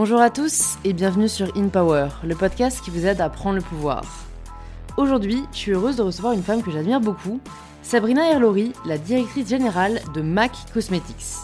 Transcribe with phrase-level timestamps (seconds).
[0.00, 3.56] Bonjour à tous et bienvenue sur In Power, le podcast qui vous aide à prendre
[3.56, 4.04] le pouvoir.
[4.96, 7.40] Aujourd'hui, je suis heureuse de recevoir une femme que j'admire beaucoup,
[7.82, 11.38] Sabrina Erlori, la directrice générale de MAC Cosmetics.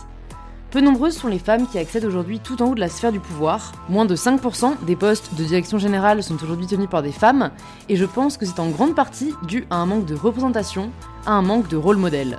[0.70, 3.18] Peu nombreuses sont les femmes qui accèdent aujourd'hui tout en haut de la sphère du
[3.18, 3.72] pouvoir.
[3.88, 7.50] Moins de 5% des postes de direction générale sont aujourd'hui tenus par des femmes,
[7.88, 10.92] et je pense que c'est en grande partie dû à un manque de représentation,
[11.26, 12.38] à un manque de rôle modèle.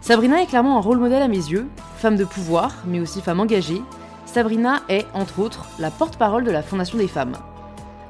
[0.00, 1.66] Sabrina est clairement un rôle modèle à mes yeux,
[1.98, 3.82] femme de pouvoir, mais aussi femme engagée.
[4.34, 7.36] Sabrina est, entre autres, la porte-parole de la Fondation des femmes.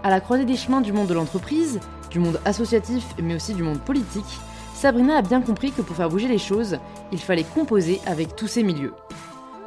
[0.02, 3.62] À la croisée des chemins du monde de l'entreprise, du monde associatif, mais aussi du
[3.62, 4.41] monde politique,
[4.73, 6.78] Sabrina a bien compris que pour faire bouger les choses,
[7.12, 8.95] il fallait composer avec tous ces milieux.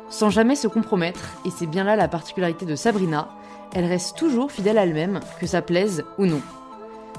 [0.10, 3.30] Sans jamais se compromettre, et c'est bien là la particularité de Sabrina,
[3.76, 6.42] elle reste toujours fidèle à elle-même, que ça plaise ou non.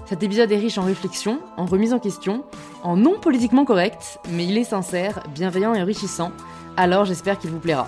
[0.07, 2.43] Cet épisode est riche en réflexion, en remise en question,
[2.83, 6.33] en non politiquement correct, mais il est sincère, bienveillant et enrichissant,
[6.77, 7.87] alors j'espère qu'il vous plaira.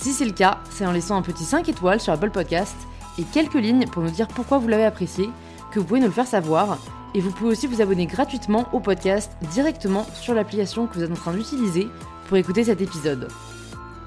[0.00, 2.76] Si c'est le cas, c'est en laissant un petit 5 étoiles sur Apple Podcast
[3.18, 5.28] et quelques lignes pour nous dire pourquoi vous l'avez apprécié,
[5.72, 6.78] que vous pouvez nous le faire savoir,
[7.14, 11.10] et vous pouvez aussi vous abonner gratuitement au podcast directement sur l'application que vous êtes
[11.10, 11.88] en train d'utiliser
[12.28, 13.28] pour écouter cet épisode.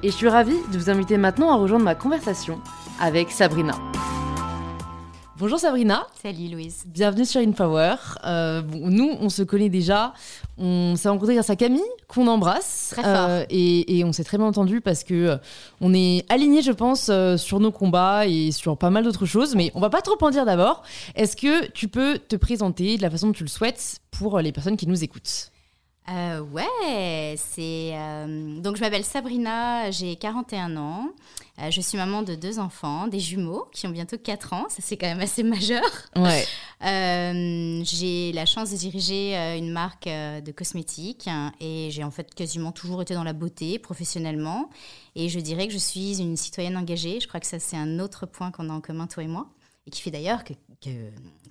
[0.04, 2.62] Et je suis ravie de vous inviter maintenant à rejoindre ma conversation
[3.02, 3.76] avec Sabrina.
[5.40, 6.06] Bonjour Sabrina.
[6.22, 6.84] Salut Louise.
[6.86, 7.96] Bienvenue sur InPower.
[8.26, 10.14] Euh, nous, on se connaît déjà.
[10.58, 12.90] On s'est rencontrés grâce à Camille, qu'on embrasse.
[12.92, 13.14] Très fort.
[13.30, 15.38] Euh, et, on s'est très bien entendu parce que euh,
[15.80, 19.56] on est alignés, je pense, sur nos combats et sur pas mal d'autres choses.
[19.56, 20.84] Mais on va pas trop en dire d'abord.
[21.16, 24.52] Est-ce que tu peux te présenter de la façon dont tu le souhaites pour les
[24.52, 25.54] personnes qui nous écoutent?
[26.12, 27.92] Euh, ouais, c'est.
[27.94, 31.10] Euh, donc, je m'appelle Sabrina, j'ai 41 ans.
[31.62, 34.66] Euh, je suis maman de deux enfants, des jumeaux qui ont bientôt 4 ans.
[34.70, 35.84] Ça, c'est quand même assez majeur.
[36.16, 36.46] Ouais.
[37.84, 42.72] j'ai la chance de diriger une marque de cosmétiques hein, et j'ai en fait quasiment
[42.72, 44.70] toujours été dans la beauté professionnellement.
[45.16, 47.20] Et je dirais que je suis une citoyenne engagée.
[47.20, 49.50] Je crois que ça, c'est un autre point qu'on a en commun, toi et moi
[49.86, 50.54] et qui fait d'ailleurs que,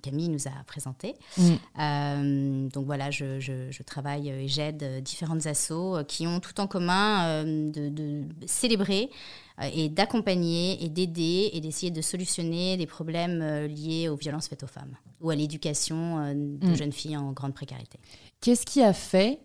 [0.01, 1.13] Camille nous a présenté.
[1.37, 1.43] Mm.
[1.79, 7.69] Euh, donc voilà, je, travaille et j'aide différentes assos qui ont tout en commun euh,
[7.69, 14.15] de, célébrer euh, et d'accompagner et d'aider et d'essayer de solutionner des problèmes liés aux
[14.15, 16.75] violences faites aux femmes ou à l'éducation de mm.
[16.75, 17.99] jeunes filles en grande précarité.
[18.41, 19.39] Qu'est-ce qui a fait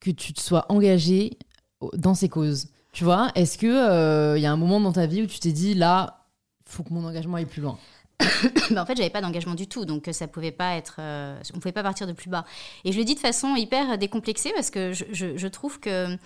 [0.00, 1.38] que tu te sois engagée
[1.94, 2.68] dans ces causes?
[2.92, 5.52] Tu vois, est-ce qu'il il y a un moment dans ta vie où tu t'es
[5.52, 6.26] dit là,
[6.66, 7.78] faut que mon engagement aille plus loin?
[8.70, 11.58] Bah, en fait, j'avais pas d'engagement du tout, donc ça pouvait pas être, euh, on
[11.58, 12.44] pouvait pas partir de plus bas.
[12.84, 16.16] Et je le dis de façon hyper décomplexée parce que je, je trouve que euh,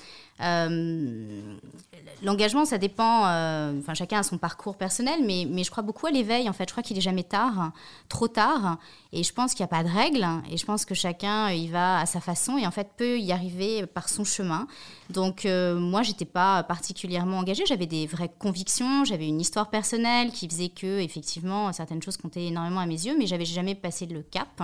[2.23, 3.27] l'engagement, ça dépend.
[3.27, 6.49] Euh, enfin, chacun a son parcours personnel, mais, je crois beaucoup à l'éveil.
[6.49, 7.73] En fait, je crois qu'il est jamais tard,
[8.09, 8.79] trop tard.
[9.13, 10.27] Et je pense qu'il n'y a pas de règle.
[10.51, 13.33] Et je pense que chacun y va à sa façon et en fait peut y
[13.33, 14.67] arriver par son chemin.
[15.11, 17.65] Donc euh, moi, j'étais pas particulièrement engagée.
[17.67, 19.05] J'avais des vraies convictions.
[19.05, 23.17] J'avais une histoire personnelle qui faisait que effectivement certaines choses comptaient énormément à mes yeux,
[23.19, 24.63] mais j'avais jamais passé le cap.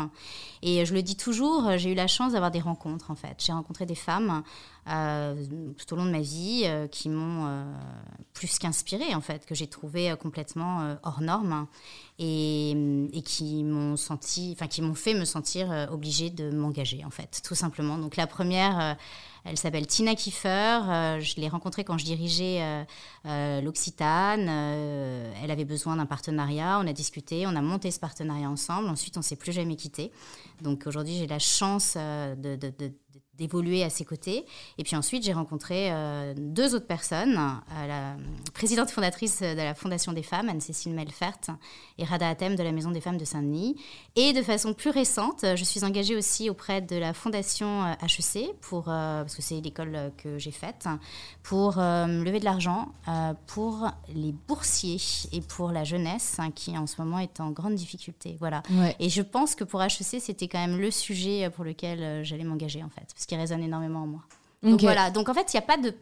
[0.62, 3.10] Et je le dis toujours, j'ai eu la chance d'avoir des rencontres.
[3.10, 4.48] En fait, j'ai rencontré des femmes euh,
[4.86, 7.64] tout au long de ma vie euh, qui m'ont euh,
[8.34, 11.66] plus qu'inspiré en fait, que j'ai trouvé complètement hors norme
[12.18, 12.72] et,
[13.12, 17.40] et qui m'ont senti, enfin qui m'ont fait me sentir obligée de m'engager en fait,
[17.44, 17.98] tout simplement.
[17.98, 18.96] Donc la première
[19.44, 21.20] elle s'appelle Tina Kiefer.
[21.20, 22.86] je l'ai rencontrée quand je dirigeais
[23.24, 24.48] l'Occitane.
[24.48, 26.80] elle avait besoin d'un partenariat.
[26.82, 28.88] On a discuté, on a monté ce partenariat ensemble.
[28.88, 30.10] Ensuite, on s'est plus jamais quitté.
[30.62, 32.56] Donc aujourd'hui, j'ai la chance de,
[33.38, 34.44] d'évoluer à ses côtés.
[34.78, 38.16] Et puis ensuite, j'ai rencontré euh, deux autres personnes, euh, la
[38.52, 41.40] présidente fondatrice de la Fondation des femmes, Anne-Cécile Melfert,
[41.98, 43.76] et Rada Atem de la Maison des femmes de Saint-Denis.
[44.16, 48.52] Et de façon plus récente, je suis engagée aussi auprès de la Fondation HEC, euh,
[48.60, 50.86] pour, parce que c'est l'école que j'ai faite,
[51.42, 52.92] pour lever de l'argent
[53.46, 55.00] pour les boursiers
[55.32, 58.36] et pour la jeunesse hein, qui en ce moment est en grande difficulté.
[58.38, 58.62] Voilà.
[58.98, 62.82] Et je pense que pour HEC, c'était quand même le sujet pour lequel j'allais m'engager
[62.82, 64.22] en fait qui résonne énormément en moi.
[64.62, 65.94] Donc voilà, donc en fait, il n'y a pas de,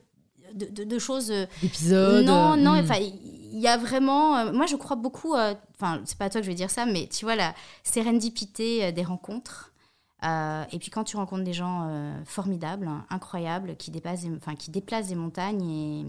[0.54, 1.30] de, de, choses...
[1.30, 2.84] Euh, Épisodes Non, non, hmm.
[2.84, 4.36] enfin, il y a vraiment...
[4.36, 5.34] Euh, moi, je crois beaucoup...
[5.34, 7.54] Euh, enfin, c'est pas à toi que je vais dire ça, mais tu vois, la
[7.82, 9.72] sérendipité des rencontres.
[10.22, 11.90] et puis quand tu rencontres des gens
[12.24, 13.92] formidables, incroyables, qui
[14.36, 16.06] enfin, qui déplacent des montagnes, et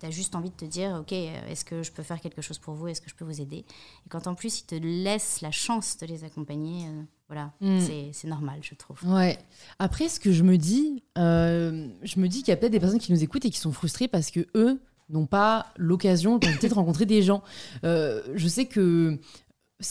[0.00, 2.58] tu as juste envie de te dire, OK, est-ce que je peux faire quelque chose
[2.58, 2.88] pour vous?
[2.88, 3.58] Est-ce que je peux vous aider?
[4.06, 6.86] Et quand en plus, ils te laissent la chance de les accompagner,
[7.30, 8.10] voilà, mm.
[8.12, 8.98] c'est normal, je trouve.
[9.06, 9.38] Ouais.
[9.78, 12.80] Après, ce que je me dis, euh, je me dis qu'il y a peut-être des
[12.80, 14.80] personnes qui nous écoutent et qui sont frustrées parce que eux
[15.10, 17.44] n'ont pas l'occasion de rencontrer des gens.
[17.84, 19.16] Euh, je sais que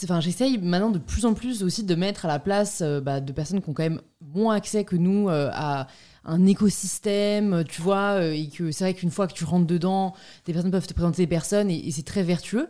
[0.04, 3.32] Enfin, j'essaye maintenant de plus en plus aussi de mettre à la place bah, de
[3.32, 5.88] personnes qui ont quand même moins accès que nous à
[6.24, 10.14] un écosystème, tu vois, et que c'est vrai qu'une fois que tu rentres dedans,
[10.44, 12.68] des personnes peuvent te présenter des personnes et, et c'est très vertueux.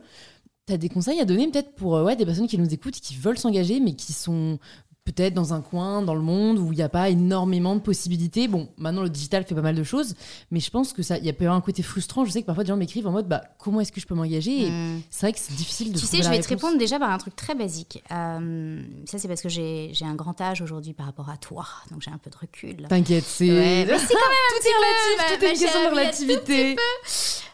[0.67, 3.17] Tu as des conseils à donner peut-être pour ouais, des personnes qui nous écoutent, qui
[3.17, 4.59] veulent s'engager, mais qui sont
[5.05, 8.49] peut-être dans un coin dans le monde où il n'y a pas énormément de possibilités.
[8.49, 10.15] Bon, maintenant le digital fait pas mal de choses,
[10.51, 12.25] mais je pense que ça, il y a peut un côté frustrant.
[12.25, 14.15] Je sais que parfois des gens m'écrivent en mode, bah comment est-ce que je peux
[14.15, 14.71] m'engager?
[14.71, 15.01] Hmm.
[15.11, 15.99] C'est vrai que c'est difficile de.
[15.99, 18.03] Tu sais, je vais te répondre déjà par un truc très basique.
[18.11, 22.03] Euh, ça, c'est parce que j'ai un grand âge aujourd'hui par rapport à toi, donc
[22.03, 22.87] j'ai un peu de recul.
[22.89, 23.51] T'inquiète, c'est.
[23.51, 26.77] Ouais, quand même tout est relatif, tout est une question de relativité.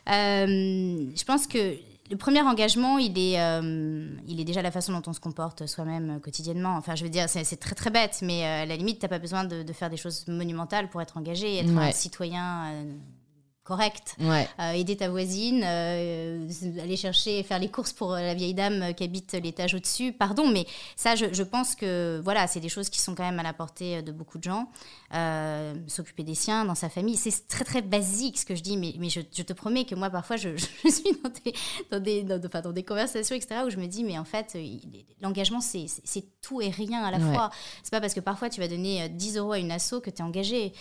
[0.08, 1.76] Euh, je pense que
[2.10, 5.66] le premier engagement, il est, euh, il est déjà la façon dont on se comporte
[5.66, 6.76] soi-même euh, quotidienement.
[6.76, 9.08] Enfin, je veux dire, c'est très très bête, mais euh, à la limite, tu n'as
[9.08, 12.72] pas besoin de, faire des choses monumentales pour être engagé, être un citoyen
[13.64, 14.16] correct.
[14.74, 19.74] Aider ta voisine, aller chercher, faire les courses pour la vieille dame qui habite l'étage
[19.74, 20.12] au-dessus.
[20.12, 23.42] Pardon, mais ça, je, pense que voilà, c'est des choses qui sont quand même à
[23.42, 24.70] la portée de beaucoup de gens.
[25.14, 28.76] Euh, s'occuper des siens, dans sa famille, c'est très très basique ce que je dis,
[28.76, 31.54] mais, mais je, te promets que moi, parfois, je, suis dans des,
[31.90, 34.56] dans, des, dans, des conversations, etc., où je me dis, mais en fait,
[35.20, 35.86] l'engagement, c'est
[36.40, 37.50] tout et rien à la fois.
[37.82, 40.18] C'est pas parce que parfois tu vas donner 10 euros à une asso que tu
[40.18, 40.72] es engagé.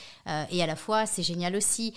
[0.52, 1.94] et à la fois, c'est génial aussi.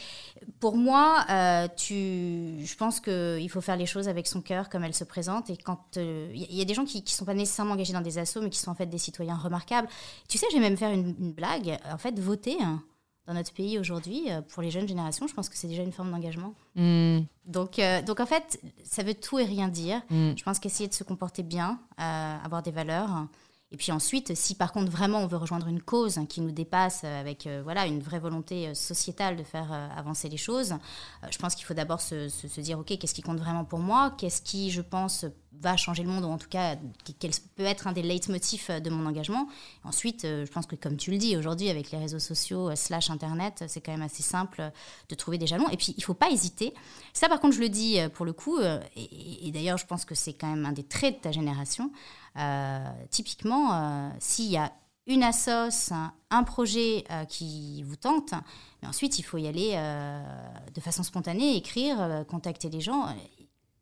[0.61, 4.85] Pour moi, euh, tu, je pense qu'il faut faire les choses avec son cœur, comme
[4.85, 5.51] elles se présentent.
[5.51, 8.01] Et quand il euh, y, a des gens qui ne sont pas nécessairement engagés dans
[8.01, 9.89] des assos, mais qui sont en fait des citoyens remarquables.
[10.29, 11.79] Tu sais, je vais même faire une, blague.
[11.93, 12.83] En fait, voter hein,
[13.27, 15.93] dans notre pays aujourd'hui, euh, pour les jeunes générations, je pense que c'est déjà une
[15.93, 16.55] forme d'engagement.
[16.75, 17.21] Hmm.
[17.45, 20.03] Donc, donc, en fait, ça veut tout et rien dire.
[20.11, 20.33] Hmm.
[20.37, 23.29] Je pense qu'essayer de se comporter bien, avoir des valeurs.
[23.71, 27.05] Et puis ensuite, si par contre vraiment on veut rejoindre une cause qui nous dépasse
[27.05, 30.75] avec euh, voilà une vraie volonté euh, sociétale de faire euh, avancer les choses,
[31.31, 34.15] je pense qu'il faut d'abord se, se, dire ok qu'est-ce qui compte vraiment pour moi,
[34.17, 35.27] qu'est-ce qui je pense
[35.61, 36.77] va changer le monde, ou en tout cas,
[37.19, 39.49] quel peut être un des leitmotifs de mon engagement.
[39.85, 42.77] Ensuite, euh, je pense que comme tu le dis, aujourd'hui, avec les réseaux sociaux, euh,
[42.77, 44.71] slash Internet, c'est quand même assez simple
[45.09, 45.69] de trouver des jalons.
[45.71, 46.75] Et puis, il ne faut pas hésiter.
[47.13, 50.15] Ça, par contre, je le dis euh, pour le coup, et, d'ailleurs, je pense que
[50.15, 51.91] c'est quand même un des traits de ta génération.
[53.11, 54.73] typiquement, s'il y a
[55.07, 55.93] une assoce,
[56.31, 58.33] un projet qui vous tente,
[58.81, 59.73] mais ensuite il faut y aller
[60.75, 63.09] de façon spontanée, écrire, contacter les gens.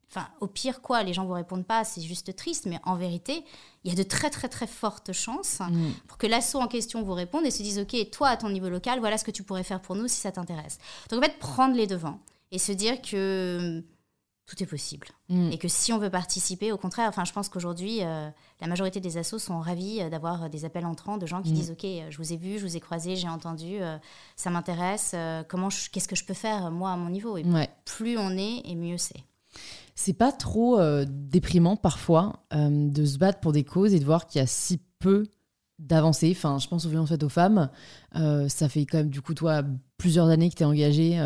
[0.09, 3.45] Enfin, au pire, quoi, les gens vous répondent pas, c'est juste triste, mais en vérité,
[3.85, 5.91] il y a de très, très, très fortes chances mm.
[6.07, 8.69] pour que l'assaut en question vous réponde et se dise, OK, toi, à ton niveau
[8.69, 10.79] local, voilà ce que tu pourrais faire pour nous si ça t'intéresse.
[11.11, 12.21] Donc, en fait, prendre les devants
[12.53, 13.83] et se dire que
[14.47, 15.09] tout est possible.
[15.29, 15.51] Mm.
[15.51, 18.31] Et que si on veut participer, au contraire, enfin, je pense qu'aujourd'hui, euh,
[18.61, 21.55] la majorité des assos sont ravis euh, d'avoir des appels entrants de gens qui mm.
[21.55, 23.79] disent Ok, euh, je vous ai vu, je vous ai croisé, j'ai entendu,
[24.37, 25.15] ça m'intéresse,
[25.49, 27.37] comment, qu'est-ce que je peux faire, moi, à mon niveau?
[27.37, 27.45] Et
[27.85, 29.25] plus on est, et mieux c'est.
[29.99, 34.05] C'est pas trop euh, déprimant parfois euh, de se battre pour des causes et de
[34.05, 35.27] voir qu'il y a si peu
[35.79, 36.33] d'avancées.
[36.37, 37.71] Enfin, je pense aux violences faites aux femmes.
[38.15, 39.63] Euh, ça fait quand même, du coup, toi,
[39.97, 41.19] plusieurs années que tu es engagé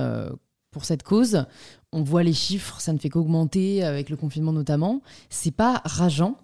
[0.70, 1.46] pour cette cause.
[1.92, 5.02] On voit les chiffres, ça ne fait qu'augmenter avec le confinement notamment.
[5.28, 6.36] C'est pas rageant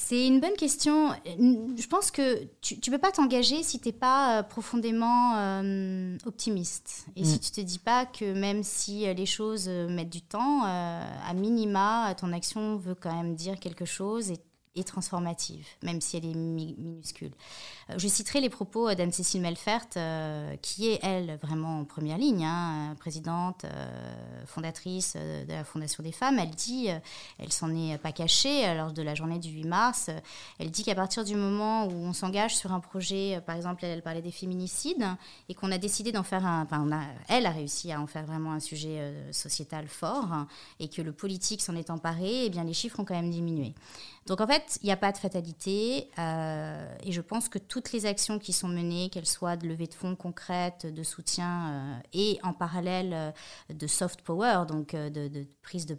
[0.00, 1.10] c'est une bonne question.
[1.26, 6.16] Je pense que tu ne peux pas t'engager si tu n'es pas euh, profondément euh,
[6.24, 7.06] optimiste.
[7.16, 7.38] Et si mm.
[7.40, 11.34] tu ne te dis pas que même si euh, les choses mettent du temps, à
[11.34, 14.38] minima, ton action veut quand même dire quelque chose et
[14.84, 17.32] transformative, même si elle est minuscule.
[17.90, 22.44] Euh, je citerai les propos d'Anne-Cécile Melfert, euh, qui est, elle, vraiment en première ligne,
[22.44, 26.38] hein, présidente, euh, fondatrice de la Fondation des femmes.
[26.38, 26.88] Elle dit,
[27.38, 30.10] elle s'en est pas cachée lors de la journée du 8 mars,
[30.58, 34.02] elle dit qu'à partir du moment où on s'engage sur un projet, par exemple, elle,
[34.02, 35.06] parlait des féminicides,
[35.48, 36.62] et qu'on a décidé d'en faire un...
[36.62, 36.86] Enfin,
[37.28, 40.46] elle a réussi à en faire vraiment un sujet sociétal fort,
[40.80, 43.30] et que le politique s'en est emparé, et eh bien les chiffres ont quand même
[43.30, 43.74] diminué.
[44.28, 47.92] Donc en fait, il n'y a pas de fatalité euh, et je pense que toutes
[47.92, 51.98] les actions qui sont menées, qu'elles soient de levée de fonds concrètes, de soutien euh,
[52.12, 53.32] et en parallèle euh,
[53.72, 55.96] de soft power, donc de, prise de,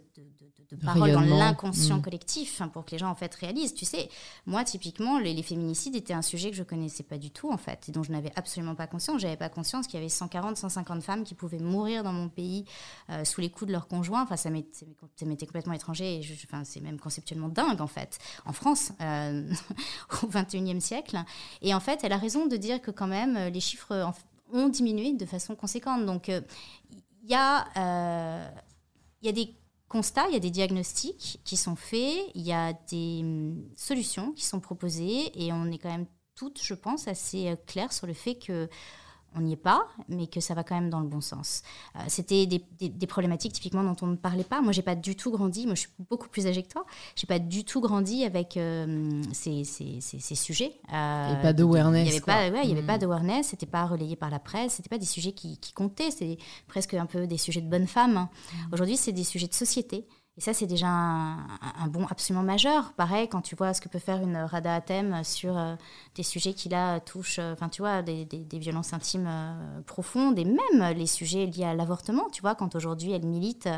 [0.70, 2.02] de parole dans l'inconscient mm.
[2.02, 3.74] collectif hein, pour que les gens en fait réalisent.
[3.74, 4.08] Tu sais,
[4.46, 7.88] moi typiquement, les, féminicides étaient un sujet que je connaissais pas du tout en fait
[7.88, 9.22] et dont je n'avais absolument pas conscience.
[9.22, 12.64] J'avais pas conscience qu'il y avait 140, 150 femmes qui pouvaient mourir dans mon pays
[13.24, 14.22] sous les coups de leur conjoint.
[14.22, 16.20] Enfin, ça m'était complètement étranger.
[16.20, 19.50] Et enfin, c'est même conceptuellement dingue en fait en France euh,
[20.22, 21.18] au 21e siècle.
[21.62, 24.12] Et en fait, elle a raison de dire que quand même les chiffres
[24.52, 26.06] ont diminué de façon conséquente.
[26.06, 26.40] Donc euh,
[27.22, 28.50] il y a
[29.22, 29.54] il y a des
[29.90, 34.32] constat, il y a des diagnostics qui sont faits, il y a des hum, solutions
[34.32, 38.06] qui sont proposées et on est quand même toutes, je pense, assez euh, claires sur
[38.06, 38.68] le fait que
[39.36, 41.62] on n'y est pas, mais que ça va quand même dans le bon sens.
[41.96, 44.60] Euh, c'était des, problématiques typiquement dont on ne parlait pas.
[44.60, 45.66] Moi, j'ai pas du tout grandi.
[45.66, 46.84] Moi, je suis beaucoup plus âgée que toi.
[47.16, 49.64] J'ai pas du tout grandi avec euh, ces,
[50.34, 50.80] sujets.
[50.92, 52.06] Euh, et pas d'awareness.
[52.06, 53.00] Il n'y avait pas, il y avait pas hmm.
[53.00, 53.48] d'awareness.
[53.48, 54.74] C'était pas relayé par la presse.
[54.74, 56.10] C'était pas des sujets qui, qui comptaient.
[56.10, 58.14] C'est presque un peu des sujets de bonne femme.
[58.14, 58.72] Hmm.
[58.72, 60.06] Aujourd'hui, c'est des sujets de société.
[60.40, 62.94] Et ça, c'est déjà un, bon absolument majeur.
[62.94, 65.74] Pareil, quand tu vois ce que peut faire une Rada thème sur euh,
[66.14, 70.46] des sujets qui là touchent, euh, enfin, tu vois, des, violences intimes euh, profondes et
[70.46, 72.30] même les sujets liés à l'avortement.
[72.32, 73.68] Tu vois, quand aujourd'hui elle milite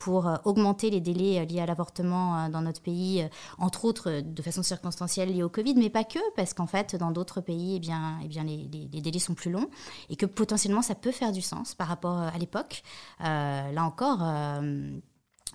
[0.00, 3.24] pour augmenter les délais liés à l'avortement dans notre pays,
[3.58, 7.12] entre autres de façon circonstancielle liée au Covid, mais pas que, parce qu'en fait, dans
[7.12, 9.70] d'autres pays, eh bien, eh bien les, délais sont plus longs
[10.10, 12.82] et que potentiellement ça peut faire du sens par rapport à l'époque.
[13.20, 14.24] là encore,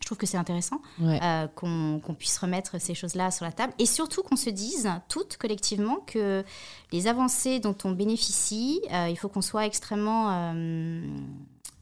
[0.04, 3.72] je trouve que c'est intéressant euh, qu'on puisse remettre ces choses-là sur la table.
[3.80, 6.44] Et surtout qu'on se dise toutes collectivement que
[6.92, 10.54] les avancées dont on bénéficie, euh, il faut qu'on soit extrêmement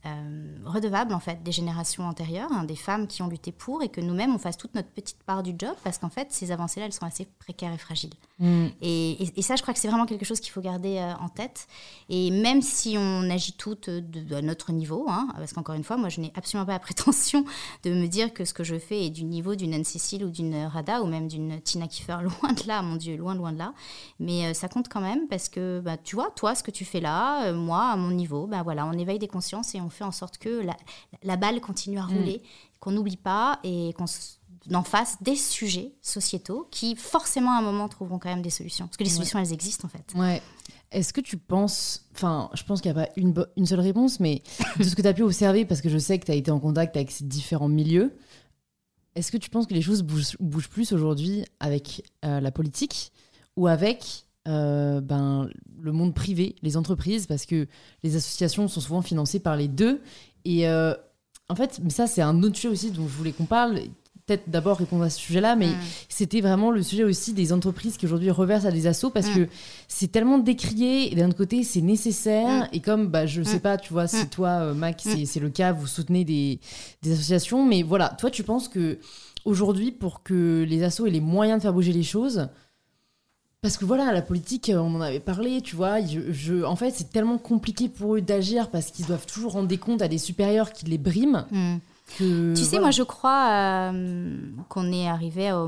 [0.06, 3.84] euh, euh, redevable en fait des générations antérieures, hein, des femmes qui ont lutté pour,
[3.84, 6.52] et que nous-mêmes on fasse toute notre petite part du job, parce qu'en fait ces
[6.52, 8.14] avancées-là elles sont assez précaires et fragiles.
[8.40, 8.68] Mm.
[8.82, 11.68] Et, ça je crois que c'est vraiment quelque chose qu'il faut garder euh, en tête.
[12.10, 15.98] Et même si on agit toutes de, à notre niveau, hein, parce qu'encore une fois
[15.98, 17.44] moi je n'ai absolument pas la prétention
[17.84, 20.66] de me dire que ce que je fais est du niveau d'une Anne-Cécile ou d'une
[20.66, 23.74] Rada ou même d'une Tina Kiefer, loin de là, mon Dieu, loin loin de là.
[24.20, 26.86] Mais euh, ça compte quand même parce que bah, tu vois, toi ce que tu
[26.86, 30.04] fais là, moi à mon niveau, bah, voilà, on éveille des consciences et on fait
[30.04, 30.64] en sorte que
[31.24, 32.18] la, balle continue à mm.
[32.18, 32.42] rouler,
[32.80, 34.06] qu'on n'oublie pas et qu'on
[34.74, 38.88] en fasse des sujets sociétaux qui forcément à un moment trouveront quand même des solutions.
[38.88, 40.14] Parce que les solutions, elles existent en fait.
[40.16, 40.42] Ouais.
[40.92, 44.20] Est-ce que tu penses, enfin, je pense qu'il n'y a pas une, une, seule réponse,
[44.20, 44.44] mais
[44.78, 46.52] de ce que tu as pu observer, parce que je sais que tu as été
[46.52, 48.14] en contact avec ces différents milieux,
[49.16, 53.12] est-ce que tu penses que les choses bougent, plus aujourd'hui avec euh, la politique
[53.58, 57.68] ou avec euh, ben, le monde privé, les entreprises, parce que
[58.04, 60.02] les associations sont souvent financées par les deux.
[60.46, 60.94] Et euh,
[61.50, 63.80] en fait, mais ça, c'est un autre sujet aussi dont je voulais qu'on parle.
[64.26, 65.78] Peut-être d'abord répondre à ce sujet-là, mais mm.
[66.08, 69.36] c'était vraiment le sujet aussi des entreprises qui aujourd'hui reversent à des assos parce mm.
[69.36, 69.48] que
[69.88, 72.64] c'est tellement décrié et d'un autre côté, c'est nécessaire.
[72.64, 72.70] Mm.
[72.74, 75.72] Et comme, bah, je sais pas, tu vois, si toi, euh, Mac, c'est le cas,
[75.72, 76.60] vous soutenez des,
[77.02, 79.00] des associations, mais voilà, toi, tu penses que
[79.46, 82.48] aujourd'hui, pour que les assos aient les moyens de faire bouger les choses,
[83.62, 86.00] parce que voilà, la politique, euh, on en avait parlé, tu vois.
[86.02, 89.78] Je, en fait, c'est tellement compliqué pour eux d'agir parce qu'ils doivent toujours rendre des
[89.78, 91.46] comptes à des supérieurs qui les briment.
[91.52, 91.78] Hmm.
[92.18, 94.36] tu sais, moi, je crois euh,
[94.68, 95.60] qu'on est arrivé à,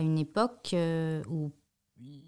[0.00, 1.50] une époque euh, où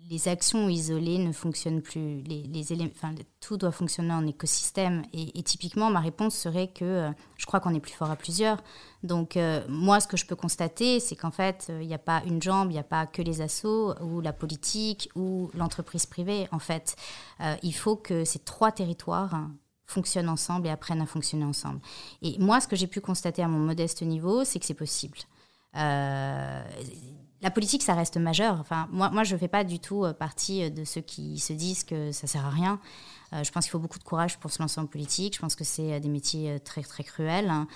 [0.08, 2.22] les actions isolées ne fonctionnent plus.
[2.22, 5.02] Les, enfin, tout doit fonctionner en écosystème.
[5.12, 8.62] Et, typiquement, ma réponse serait que euh, je crois qu'on est plus fort à plusieurs.
[9.02, 11.98] Donc, euh, moi, ce que je peux constater, c'est qu'en fait, euh, il n'y a
[11.98, 16.06] pas une jambe, il n'y a pas que les assos ou la politique ou l'entreprise
[16.06, 16.48] privée.
[16.52, 16.96] En fait,
[17.62, 19.52] il faut que ces trois territoires hein,
[19.86, 21.80] fonctionnent ensemble et apprennent à fonctionner ensemble.
[22.22, 25.18] Et moi, ce que j'ai pu constater à mon modeste niveau, c'est que c'est possible.
[27.42, 28.58] La politique, ça reste majeur.
[28.60, 31.38] Enfin, moi, moi je ne fais pas du tout euh, partie euh, de ceux qui
[31.38, 32.80] se disent que ça sert à rien.
[33.32, 35.34] Euh, je pense qu'il faut beaucoup de courage pour se lancer en politique.
[35.34, 37.50] Je pense que c'est des métiers très, très cruels.
[37.50, 37.66] Hein.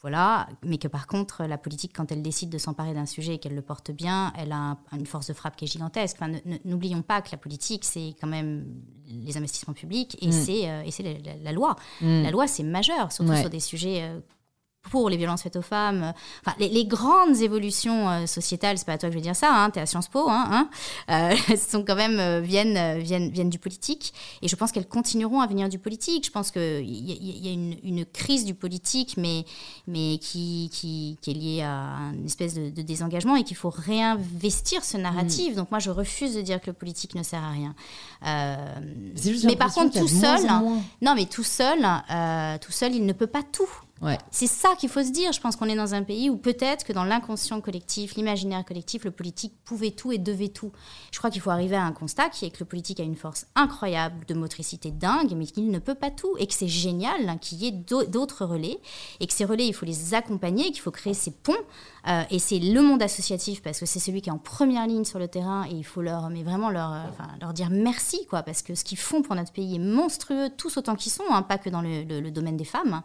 [0.00, 0.48] voilà.
[0.64, 3.54] Mais que par contre, la politique, quand elle décide de s'emparer d'un sujet et qu'elle
[3.54, 6.16] le porte bien, elle a une force de frappe qui est gigantesque.
[6.20, 6.32] Enfin,
[6.64, 8.64] N'oublions pas que la politique, c'est quand même
[9.06, 10.32] les investissements publics et mm.
[10.90, 11.76] c'est la, loi.
[12.00, 12.22] Mm.
[12.22, 14.08] La loi, c'est majeur, surtout sur des sujets
[14.90, 16.12] pour les violences faites aux femmes,
[16.44, 19.50] enfin, les, grandes évolutions euh, sociétales, c'est pas à toi que je vais dire ça,
[19.50, 20.68] hein, tu es à Sciences Po, hein, hein
[21.10, 24.12] euh, sont quand même, euh, viennent, viennent, viennent du politique.
[24.42, 26.26] Et je pense qu'elles continueront à venir du politique.
[26.26, 29.44] Je pense qu'il y, y, a une, une, crise du politique, mais,
[29.86, 34.84] mais qui, qui, qui, est liée à une espèce de, désengagement et qu'il faut réinvestir
[34.84, 35.52] ce narratif.
[35.52, 35.56] Mm.
[35.56, 37.74] Donc moi, je refuse de dire que le politique ne sert à rien.
[38.22, 40.42] mais par contre, tout seul,
[41.00, 41.80] non, mais tout seul,
[42.60, 43.68] tout seul, il ne peut pas tout.
[44.30, 45.32] C'est ça qu'il faut se dire.
[45.32, 49.04] Je pense qu'on est dans un pays où peut-être que dans l'inconscient collectif, l'imaginaire collectif,
[49.04, 50.72] le politique pouvait tout et devait tout.
[51.12, 53.16] Je crois qu'il faut arriver à un constat qui est que le politique a une
[53.16, 56.36] force incroyable de motricité dingue, mais qu'il ne peut pas tout.
[56.38, 58.78] Et que c'est génial hein, qu'il y ait d'autres relais.
[59.20, 61.54] Et que ces relais, il faut les accompagner, qu'il faut créer ces ponts.
[62.06, 65.04] Euh, et c'est le monde associatif, parce que c'est celui qui est en première ligne
[65.04, 65.64] sur le terrain.
[65.70, 67.02] Et il faut leur, mais vraiment leur, euh,
[67.40, 70.76] leur dire merci, quoi, parce que ce qu'ils font pour notre pays est monstrueux, tous
[70.76, 73.02] autant qu'ils sont, hein, pas que dans le, domaine des femmes.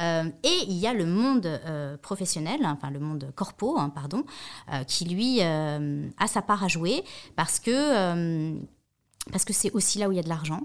[0.00, 1.60] Euh, et il y a le monde
[2.02, 4.24] professionnel, enfin le monde corpo, hein, pardon,
[4.86, 7.04] qui lui a sa part à jouer
[7.36, 8.54] parce que
[9.44, 10.62] que c'est aussi là où il y a de l'argent.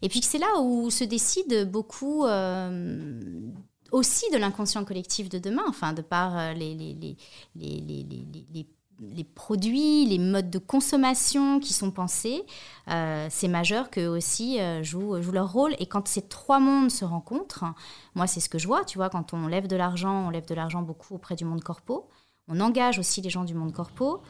[0.00, 2.24] Et puis c'est là où se décide beaucoup
[3.92, 7.16] aussi de l'inconscient collectif de demain, enfin de par les, les, les,
[7.56, 8.66] les
[9.00, 12.44] les produits, les modes de consommation qui sont pensés,
[12.90, 15.74] euh, c'est majeur qu'eux aussi euh, jouent, jouent, leur rôle.
[15.78, 17.64] Et quand ces trois mondes se rencontrent,
[18.14, 20.46] moi c'est ce que je vois, tu vois, quand on lève de l'argent, on lève
[20.46, 22.08] de l'argent beaucoup auprès du monde corpo,
[22.48, 24.22] on engage aussi les gens du monde corpo,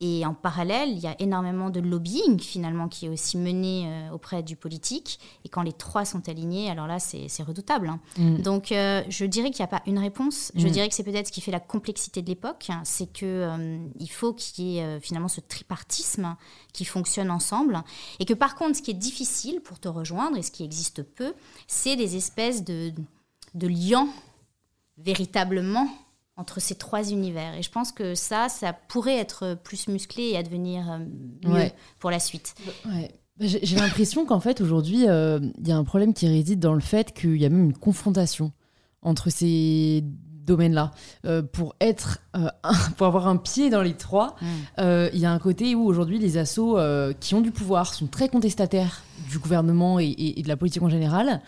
[0.00, 4.10] et en parallèle, il y a énormément de lobbying finalement qui est aussi mené euh,
[4.10, 5.20] auprès du politique.
[5.44, 7.88] Et quand les trois sont alignés, alors là, c'est redoutable.
[7.88, 8.00] Hein.
[8.18, 8.38] Mm.
[8.38, 10.50] Donc, euh, je dirais qu'il n'y a pas une réponse.
[10.56, 10.70] Je mm.
[10.70, 12.68] dirais que c'est peut-être ce qui fait la complexité de l'époque.
[12.82, 16.36] c'est qu'il euh, il faut qu'il y ait finalement ce tripartisme
[16.72, 17.82] qui fonctionne ensemble.
[18.18, 21.04] Et que par contre, ce qui est difficile pour te rejoindre et ce qui existe
[21.04, 21.34] peu,
[21.68, 22.92] c'est des espèces de,
[23.54, 24.08] de liens
[24.98, 25.88] véritablement
[26.36, 27.54] entre ces trois univers.
[27.54, 30.98] Et je pense que ça, ça pourrait être plus musclé et advenir euh,
[31.48, 32.54] mieux pour la suite.
[32.86, 33.14] Ouais.
[33.38, 36.74] Bah, j'ai l'impression qu'en fait, aujourd'hui, euh, il y a un problème qui réside dans
[36.74, 38.52] le fait qu'il y a même une confrontation
[39.02, 40.92] entre ces domaines-là.
[41.24, 42.20] Euh, pour être,
[42.96, 44.36] pour avoir un pied dans les trois,
[44.78, 46.78] il y a un côté où aujourd'hui les assos
[47.18, 50.90] qui ont du pouvoir sont très contestataires du gouvernement et, et de la politique en
[50.90, 51.40] général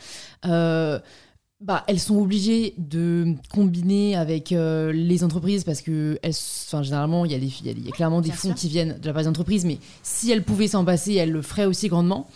[1.60, 6.34] bah, elles sont obligées de combiner avec euh, les entreprises parce que elles,
[6.66, 9.14] enfin, généralement, il y, a des, y, a clairement des fonds qui viennent de la
[9.14, 12.28] part des entreprises, mais si elles pouvaient s'en passer, elles le feraient aussi grandement.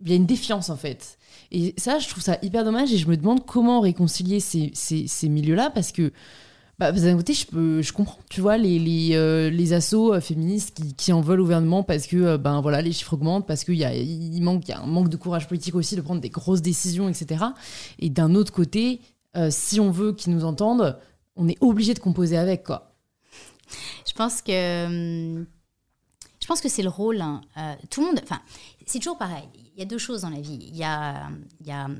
[0.00, 1.18] Il y a une défiance en fait.
[1.50, 5.06] Et ça, je trouve ça hyper dommage et je me demande comment réconcilier ces, ces,
[5.06, 6.12] ces milieux-là parce que
[6.90, 10.20] bah, d'un côté, je, peux, je comprends, tu vois, les, les, euh, les assos euh,
[10.20, 13.46] féministes qui, qui, en veulent au gouvernement parce que euh, ben, voilà, les chiffres augmentent,
[13.46, 16.00] parce qu'il y a, il manque, y a un manque de courage politique aussi de
[16.00, 17.44] prendre des grosses décisions, etc.
[17.98, 19.00] Et d'un autre côté,
[19.50, 20.98] si on veut qu'ils nous entendent,
[21.36, 22.94] on est obligé de composer avec, quoi.
[24.06, 24.86] Je pense que...
[24.86, 25.46] Hum,
[26.40, 27.20] je pense que c'est le rôle.
[27.20, 27.40] Hein,
[27.88, 28.20] tout le monde...
[28.22, 28.40] Enfin,
[28.84, 29.44] c'est toujours pareil.
[29.74, 30.58] Il y a deux choses dans la vie.
[30.60, 31.30] Il y a,
[31.64, 31.98] y a hum,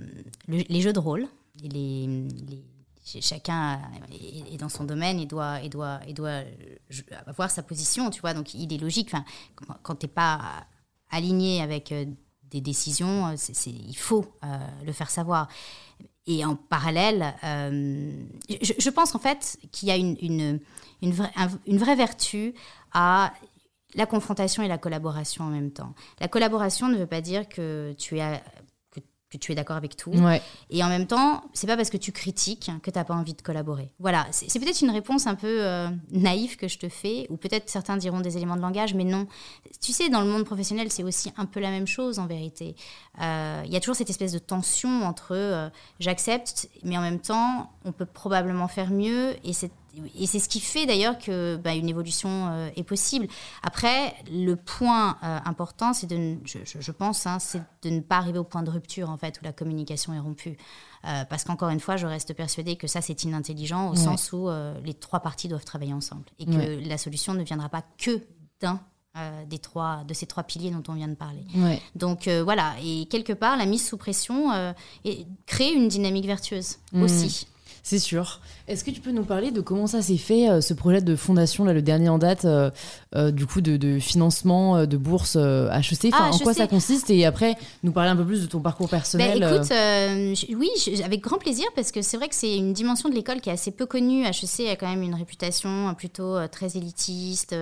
[0.48, 1.26] les jeux de rôle,
[1.62, 2.26] les
[3.04, 3.80] chacun
[4.10, 6.42] est dans son domaine et doit, et doit, et doit
[7.26, 8.34] avoir sa position, tu vois.
[8.34, 9.24] Donc, il est logique, enfin,
[9.82, 10.66] quand tu n'es pas
[11.12, 12.06] aligné avec euh,
[12.50, 15.48] des décisions, euh, il faut euh, le faire savoir.
[16.26, 17.34] Et en parallèle,
[18.48, 20.60] je, pense en fait qu'il y a une, une,
[21.02, 21.32] une, vraie,
[21.66, 22.54] une vraie vertu
[22.92, 23.32] à
[23.94, 25.94] la confrontation et la collaboration en même temps.
[26.20, 28.40] La collaboration ne veut pas dire que tu es
[29.32, 30.12] que tu es d'accord avec tout.
[30.70, 33.34] Et en même temps, c'est pas parce que tu critiques que tu n'as pas envie
[33.34, 33.92] de collaborer.
[33.98, 37.68] Voilà, c'est peut-être une réponse un peu euh, naïve que je te fais, ou peut-être
[37.68, 39.26] certains diront des éléments de langage, mais non.
[39.80, 42.76] Tu sais, dans le monde professionnel, c'est aussi un peu la même chose en vérité.
[43.20, 45.68] Euh, il y a toujours cette espèce de tension entre euh,
[45.98, 49.70] j'accepte, mais en même temps, on peut probablement faire mieux, et c'est
[50.18, 53.26] et c'est ce qui fait d'ailleurs que bah, une évolution euh, est possible.
[53.62, 58.38] Après, le point euh, important, c'est de, je, pense, hein, c'est de ne pas arriver
[58.38, 60.56] au point de rupture en fait où la communication est rompue,
[61.04, 64.48] euh, parce qu'encore une fois, je reste persuadée que ça c'est inintelligent au sens où
[64.84, 68.22] les trois parties doivent travailler ensemble et que la solution ne viendra pas que
[68.60, 68.80] d'un
[69.46, 71.44] des trois, de ces trois piliers dont on vient de parler.
[71.94, 74.50] Donc voilà, et quelque part, la mise sous pression
[75.46, 77.02] crée une dynamique vertueuse mmh.
[77.02, 77.46] aussi.
[77.82, 78.40] C'est sûr.
[78.68, 81.16] Est-ce que tu peux nous parler de comment ça s'est fait, euh, ce projet de
[81.16, 82.70] fondation, là, le dernier en date, euh,
[83.16, 86.12] euh, du coup, de, financement de bourse HEC?
[86.12, 87.10] Enfin, ah, En quoi ça consiste?
[87.10, 89.40] Et après, nous parler un peu plus de ton parcours personnel.
[89.40, 89.72] Bah, écoute,
[90.56, 90.70] oui,
[91.04, 93.52] avec grand plaisir, parce que c'est vrai que c'est une dimension de l'école qui est
[93.52, 94.24] assez peu connue.
[94.26, 97.54] HEC a quand même une réputation plutôt très élitiste,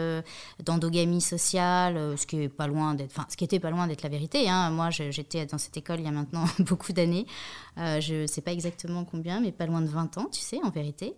[0.64, 4.02] d'endogamie sociale, ce qui est pas loin d'être, enfin, ce qui était pas loin d'être
[4.02, 4.50] la vérité.
[4.50, 4.70] Hein.
[4.70, 7.26] Moi, j'étais dans cette école il y a maintenant beaucoup d'années.
[8.00, 10.70] Je ne sais pas exactement combien, mais pas loin de 20 ans, tu sais, en
[10.70, 11.16] vérité.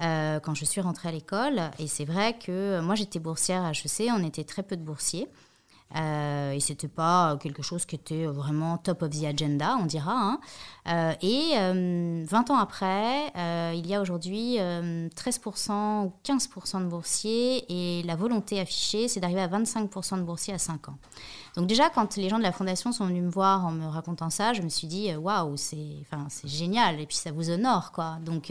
[0.00, 1.60] Euh, quand je suis rentrée à l'école.
[1.78, 5.28] Et c'est vrai que moi, j'étais boursière à HEC, on était très peu de boursiers.
[5.94, 10.14] Euh, et c'était pas quelque chose qui était vraiment top of the agenda, on dira.
[10.14, 10.40] Hein.
[10.88, 13.26] Euh, et 20 ans après,
[13.76, 19.42] il y a aujourd'hui 13% ou 15% de boursiers et la volonté affichée, c'est d'arriver
[19.42, 20.98] à 25% de boursiers à 5 ans.
[21.56, 24.30] Donc déjà, quand les gens de la fondation sont venus me voir en me racontant
[24.30, 26.04] ça, je me suis dit, waouh, c'est
[26.44, 28.16] génial, et puis ça vous honore, quoi.
[28.24, 28.50] Donc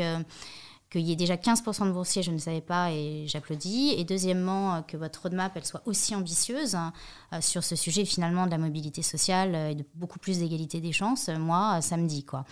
[0.91, 3.95] qu'il y ait déjà 15% de boursiers, je ne savais pas et j'applaudis.
[3.97, 6.97] Et deuxièmement, euh, que votre roadmap elle soit aussi ambitieuse hein, euh,
[7.39, 10.91] sur ce sujet finalement de la mobilité sociale euh, et de beaucoup plus d'égalité des
[10.91, 12.45] chances, moi, ça me dit quoi.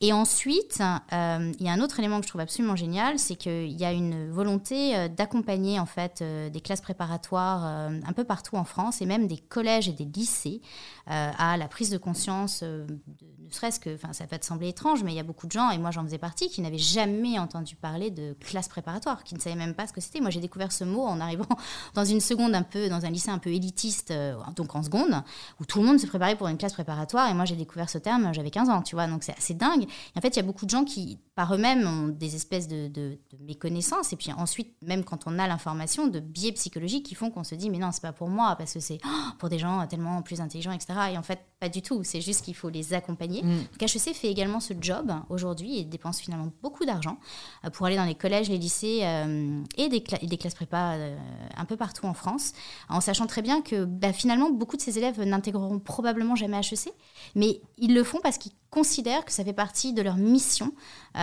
[0.00, 0.80] Et ensuite,
[1.12, 3.92] il y a un autre élément que je trouve absolument génial, c'est qu'il y a
[3.92, 9.26] une volonté d'accompagner en fait des classes préparatoires un peu partout en France et même
[9.26, 10.60] des collèges et des lycées
[11.06, 15.12] à la prise de conscience, ne serait-ce que, enfin ça peut te sembler étrange, mais
[15.12, 17.76] il y a beaucoup de gens, et moi j'en faisais partie, qui n'avaient jamais entendu
[17.76, 20.20] parler de classe préparatoire, qui ne savaient même pas ce que c'était.
[20.20, 21.46] Moi, j'ai découvert ce mot en arrivant
[21.94, 25.22] dans une seconde un peu, dans un lycée un peu élitiste, euh, donc en seconde,
[25.60, 27.28] où tout le monde se préparait pour une classe préparatoire.
[27.30, 29.82] Et moi, j'ai découvert ce terme, j'avais 15 ans, tu vois, donc c'est assez dingue.
[29.82, 32.68] Et en fait, il y a beaucoup de gens qui par eux-mêmes ont des espèces
[32.68, 34.12] de, de, méconnaissances.
[34.12, 37.54] Et puis ensuite, même quand on a l'information, de biais psychologiques qui font qu'on se
[37.54, 40.22] dit mais non, c'est pas pour moi parce que c'est oh, pour des gens tellement
[40.22, 40.92] plus intelligents, etc.
[41.12, 42.04] Et en fait, pas du tout.
[42.04, 43.42] C'est juste qu'il faut les accompagner.
[43.42, 43.56] Mm.
[43.56, 47.18] Donc HEC fait également ce job aujourd'hui et dépense finalement beaucoup d'argent
[47.64, 51.16] euh, pour aller dans les collèges, les lycées euh, et, des des, classes prépa euh,
[51.56, 52.52] un peu partout en France,
[52.88, 56.92] en sachant très bien que bah, finalement beaucoup de ces élèves n'intégreront probablement jamais HEC,
[57.34, 60.72] mais ils le font parce qu'ils considèrent que ça fait partie de leur mission
[61.16, 61.20] euh,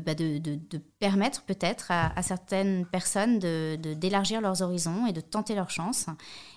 [0.00, 5.20] bah, de, de, de, permettre peut-être à, certaines personnes d'élargir de, leurs horizons et de
[5.20, 6.06] tenter leur chance.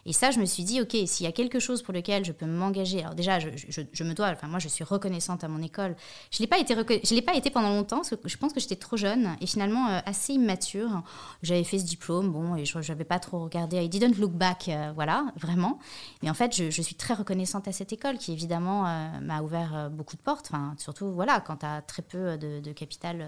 [0.05, 2.31] Et ça, je me suis dit, OK, s'il y a quelque chose pour lequel je
[2.31, 5.63] peux m'engager, alors déjà, je, je, me dois, enfin moi, je suis reconnaissante à mon
[5.63, 5.95] école.
[6.29, 8.59] Je l'ai pas, été je l'ai pas été pendant longtemps, parce que je pense que
[8.59, 11.01] j'étais trop jeune et finalement euh, assez immature.
[11.41, 13.83] J'avais fait ce diplôme, bon, et je n'avais pas trop regardé.
[13.83, 15.79] I didn't look back, euh, voilà, vraiment.
[16.21, 19.89] Mais en fait, je, suis très reconnaissante à cette école qui, évidemment, euh, m'a ouvert
[19.89, 20.51] beaucoup de portes.
[20.77, 23.27] Surtout, voilà, quand tu as très peu de, de capital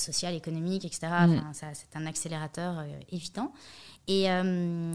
[0.00, 1.08] social, économique, etc.
[1.26, 1.40] Mm.
[1.52, 3.52] c'est un accélérateur euh, évident.
[4.08, 4.94] Et, euh,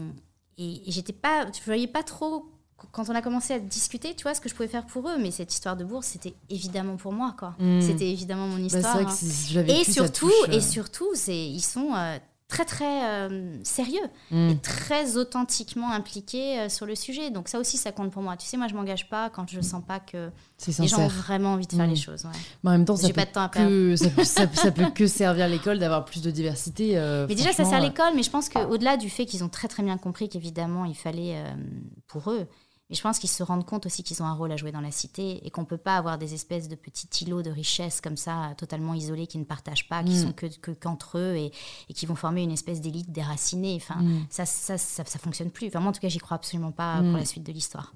[0.58, 2.46] et, j'étais pas, je voyais pas trop
[2.92, 5.16] quand on a commencé à discuter, tu vois, ce que je pouvais faire pour eux,
[5.18, 7.54] mais cette histoire de bourse, c'était évidemment pour moi, quoi.
[7.58, 7.80] Mm.
[7.80, 8.96] C'était évidemment mon bah, histoire.
[8.98, 9.64] Hein.
[9.66, 11.92] et, surtout, et euh, surtout, c'est ils sont
[12.48, 14.50] très très euh, sérieux mm.
[14.50, 17.30] et très authentiquement impliqué euh, sur le sujet.
[17.30, 18.36] Donc ça aussi, ça compte pour moi.
[18.36, 20.30] Tu sais, moi, je m'engage pas quand je sens pas que
[20.78, 21.96] les gens ont vraiment envie de faire les mm.
[21.96, 22.26] choses.
[22.62, 25.48] Mais en même temps, ça peut, pas de temps à que, ça, peut que servir
[25.48, 26.96] l'école d'avoir plus de diversité.
[26.96, 29.68] Euh, mais déjà, ça sert l'école, mais je pense qu'au-delà du fait qu'ils ont très
[29.68, 31.42] très bien compris qu'évidemment, il fallait
[32.06, 32.46] pour eux
[32.88, 34.80] mais je pense qu'ils se rendent compte aussi qu'ils ont un rôle à jouer dans
[34.80, 38.00] la cité et qu'on ne peut pas avoir des espèces de petits îlots de richesse
[38.00, 40.22] comme ça, totalement isolés, qui ne partagent pas, qui mm.
[40.22, 41.52] sont que, qu'entre eux et,
[41.88, 43.76] et, qui vont former une espèce d'élite déracinée.
[43.76, 44.26] Enfin, mm.
[44.30, 45.66] ça, ça, ça, ça, fonctionne plus.
[45.66, 47.16] Enfin, moi, en tout cas, j'y crois absolument pas pour mm.
[47.16, 47.92] la suite de l'histoire.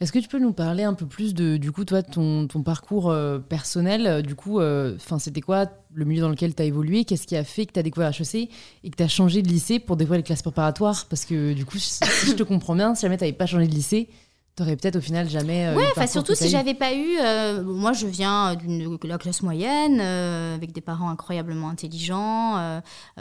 [0.00, 2.62] Est-ce que tu peux nous parler un peu plus de, du coup, toi, ton, ton
[2.62, 7.04] parcours euh, personnel Du coup, euh, c'était quoi le milieu dans lequel tu as évolué?
[7.04, 8.48] Qu'est-ce qui a fait que tu as découvert HEC
[8.84, 11.06] et que tu as changé de lycée pour découvrir les classes préparatoires?
[11.10, 13.46] Parce que du coup, si, si je te comprends bien, si jamais tu n'avais pas
[13.46, 14.08] changé de lycée,
[14.56, 15.66] T'aurais peut-être au final jamais.
[15.66, 17.16] Euh, ouais, surtout si j'avais pas eu.
[17.18, 22.80] Euh, moi, je viens de la classe moyenne, euh, avec des parents incroyablement intelligents,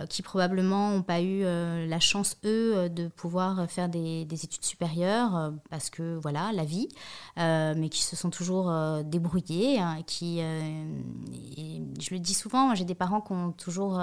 [0.10, 5.90] qui probablement n'ont pas eu la chance, eux, de pouvoir faire des, études supérieures, parce
[5.90, 6.90] que voilà, la vie,
[7.38, 9.80] mais qui se sont toujours débrouillés.
[9.80, 14.02] Hein, qui, je le dis souvent, j'ai des parents qui ont toujours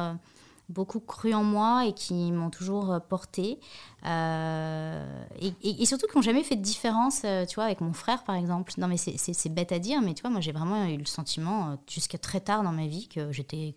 [0.68, 3.58] beaucoup cru en moi et qui m'ont toujours euh, porté.
[4.04, 5.24] Euh,
[5.62, 8.34] et, surtout qui n'ont jamais fait de différence, euh, tu vois, avec mon frère, par
[8.34, 8.72] exemple.
[8.78, 11.78] Non, mais c'est bête à dire, mais tu vois, moi, j'ai vraiment eu le sentiment,
[11.88, 13.76] jusqu'à très tard dans ma vie, que j'étais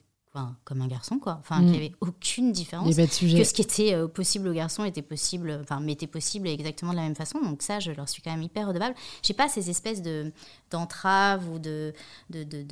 [0.64, 1.38] comme un garçon, quoi.
[1.40, 1.82] Enfin, qu'il n'y mm.
[1.82, 2.96] avait aucune différence.
[2.96, 6.98] Que ce qui était euh, possible aux garçons était possible, enfin, m'était possible exactement de
[6.98, 7.40] la même façon.
[7.42, 8.96] Donc ça, je leur suis quand même hyper redevable.
[9.24, 10.32] J'ai pas ces espèces de
[10.72, 11.94] d'entraves ou de,
[12.30, 12.64] de, de,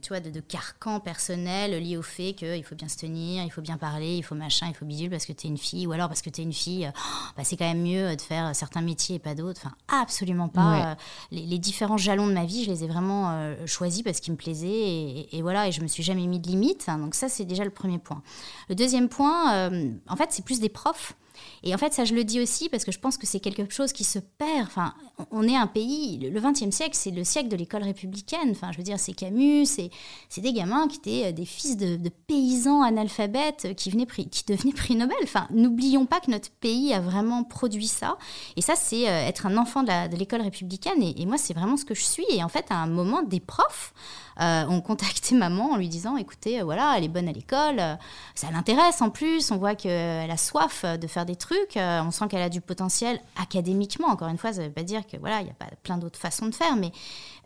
[0.00, 3.50] tu vois, de, de carcans personnels liés au fait qu'il faut bien se tenir, il
[3.50, 5.86] faut bien parler, il faut machin, il faut bidule parce que tu es une fille,
[5.86, 6.90] ou alors parce que tu es une fille, euh,
[7.36, 9.60] bah, c'est quand même mieux de faire certains métiers et pas d'autres.
[9.64, 10.92] Enfin, absolument pas.
[10.92, 10.94] Euh,
[11.30, 14.66] les, différents jalons de ma vie, je les ai vraiment choisis parce qu'ils me plaisaient
[14.68, 16.88] et, et, voilà, et je me suis jamais mis de limite.
[16.88, 18.22] Hein, donc ça, c'est déjà le premier point.
[18.68, 21.14] Le deuxième point, euh, en fait, c'est plus des profs.
[21.62, 23.72] Et en fait, ça, je le dis aussi parce que je pense que c'est quelque
[23.72, 24.62] chose qui se perd.
[24.62, 24.94] Enfin,
[25.30, 28.50] on est un pays, le XXe siècle, c'est le siècle de l'école républicaine.
[28.50, 31.98] Enfin, je veux dire, c'est Camus, c'est des gamins qui étaient euh, des fils de,
[32.26, 35.16] paysans analphabètes qui, venaient, qui devenaient prix Nobel.
[35.22, 38.16] Enfin, n'oublions pas que notre pays a vraiment produit ça.
[38.56, 41.02] Et ça, c'est euh, être un enfant de l'école républicaine.
[41.02, 42.24] Et moi, c'est vraiment ce que je suis.
[42.30, 43.92] Et en fait, à un moment, des profs
[44.40, 47.78] euh, ont contacté maman en lui disant écoutez, euh, voilà, elle est bonne à l'école,
[47.78, 47.94] euh,
[48.34, 52.28] ça l'intéresse en plus, on voit qu'elle a soif de faire des trucs, on sent
[52.28, 54.08] qu'elle a du potentiel académiquement.
[54.08, 55.98] Encore une fois, ça ne veut pas dire que voilà, il n'y a pas plein
[55.98, 56.92] d'autres façons de faire, mais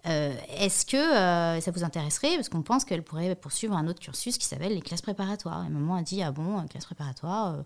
[0.04, 2.36] est-ce que ça vous intéresserait?
[2.36, 5.64] Parce qu'on pense qu'elle pourrait poursuivre un autre cursus qui s'appelle les classes préparatoires.
[5.66, 7.56] Et maman a dit ah bon, classe préparatoire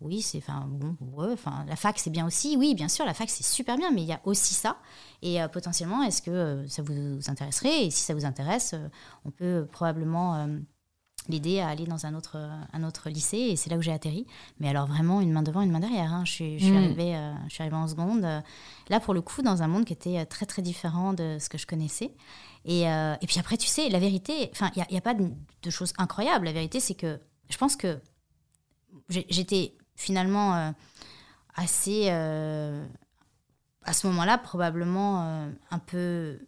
[0.00, 0.96] oui, c'est, enfin, bon,
[1.32, 2.56] enfin, la fac, c'est bien aussi.
[2.56, 4.78] Oui, bien sûr, la fac, c'est super bien, mais il y a aussi ça.
[5.20, 7.86] Et euh, potentiellement, est-ce que euh, ça vous, intéresserait?
[7.86, 8.88] Et si ça vous intéresse, euh,
[9.26, 10.48] on peut probablement
[11.28, 12.38] l'aider à aller dans un autre,
[12.72, 13.36] un autre lycée.
[13.36, 14.26] Et c'est là où j'ai atterri.
[14.58, 16.14] Mais alors, vraiment, une main devant, une main derrière.
[16.14, 16.24] Hein.
[16.24, 16.76] Je, suis, je, suis mm.
[16.76, 18.22] arrivée, je suis arrivée en seconde.
[18.88, 21.58] là, pour le coup, dans un monde qui était très, très différent de ce que
[21.58, 22.14] je connaissais.
[22.64, 25.30] Et, et puis après, tu sais, la vérité, enfin, il n'y a, a, pas de,
[25.62, 26.46] de choses incroyables.
[26.46, 28.00] La vérité, c'est que je pense que
[29.10, 30.70] j'étais finalement euh,
[31.54, 32.84] assez, euh,
[33.84, 36.38] à ce moment-là, probablement euh, un peu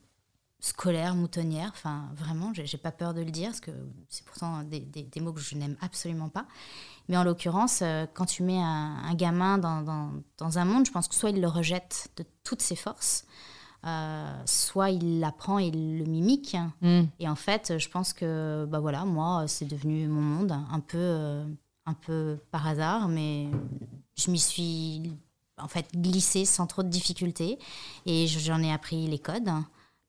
[0.59, 1.71] scolaire, moutonnière.
[1.75, 3.73] Enfin, vraiment, j'ai pas peur de le dire, parce que
[4.09, 6.47] c'est pourtant des, des, mots que je n'aime absolument pas.
[7.09, 7.83] Mais en l'occurrence,
[8.15, 11.41] quand tu mets un, gamin dans, dans, dans, un monde, je pense que soit il
[11.41, 13.27] le rejette de toutes ses forces,
[14.45, 16.57] soit il l'apprend et il le mimique.
[16.81, 17.03] Mm.
[17.19, 21.45] Et en fait, je pense que bah voilà, moi, c'est devenu mon monde un peu,
[21.87, 23.49] un peu par hasard, mais
[24.17, 25.13] je m'y suis
[25.59, 27.59] en fait glissée sans trop de difficultés.
[28.07, 29.51] Et j'en ai appris les codes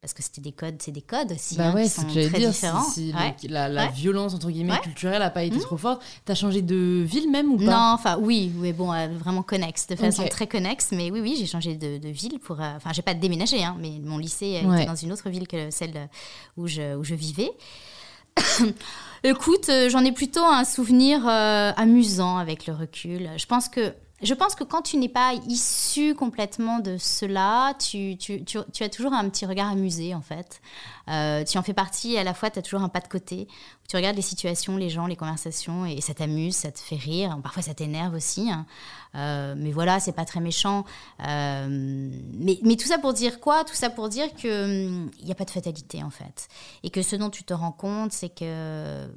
[0.04, 2.50] parce que c'était des codes, c'est des codes aussi bah hein, qui sont très dire,
[2.50, 2.84] différents.
[2.84, 3.14] Si,
[3.48, 5.62] la, violence entre guillemets culturelle n'a pas été mmh.
[5.62, 7.64] trop forte, t'as changé de ville même ou pas?
[7.64, 11.38] Non, enfin oui, oui, bon, euh, vraiment connexe, de façon très connexe, mais oui, oui,
[11.40, 14.86] j'ai changé de, ville pour, euh, enfin, j'ai pas déménagé, hein, mais mon lycée était
[14.86, 16.10] dans une autre ville que celle
[16.58, 17.52] où je, où je vivais.
[19.24, 23.30] Écoute, euh, j'en ai plutôt un souvenir amusant avec le recul.
[23.38, 28.18] Je pense que je pense que quand tu n'es pas issu complètement de cela, tu,
[28.80, 30.62] as toujours un petit regard amusé, en fait.
[31.10, 33.48] Euh, tu en fais partie, à la fois, tu as toujours un pas de côté.
[33.90, 37.38] Tu regardes les situations, les gens, les conversations, et ça t'amuse, ça te fait rire.
[37.44, 38.50] Parfois, ça t'énerve aussi.
[38.50, 38.66] Hein.
[39.16, 40.86] Euh, mais voilà, c'est pas très méchant.
[41.28, 43.64] Euh, mais, mais, tout ça pour dire quoi?
[43.64, 46.48] Tout ça pour dire qu'il hum, n'y a pas de fatalité, en fait.
[46.84, 49.08] Et que ce dont tu te rends compte, c'est que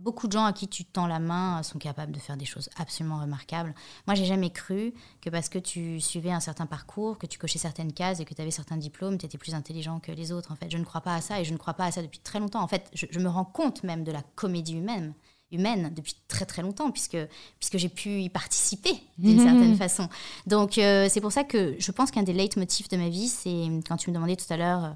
[0.00, 2.70] Beaucoup de gens à qui tu tends la main sont capables de faire des choses
[2.76, 3.74] absolument remarquables.
[4.06, 7.58] Moi, j'ai jamais cru que parce que tu suivais un certain parcours, que tu cochais
[7.58, 10.52] certaines cases et que tu avais certains diplômes, tu étais plus intelligent que les autres.
[10.52, 12.00] En fait, je ne crois pas à ça et je ne crois pas à ça
[12.00, 12.62] depuis très longtemps.
[12.62, 15.12] En fait, je, me rends compte même de la comédie humaine
[15.52, 17.18] humaine depuis très très longtemps puisque
[17.58, 20.08] puisque j'ai pu y participer d'une certaine façon.
[20.46, 23.68] Donc euh, c'est pour ça que je pense qu'un des leitmotifs de ma vie c'est
[23.88, 24.90] quand tu me demandais tout à l'heure euh,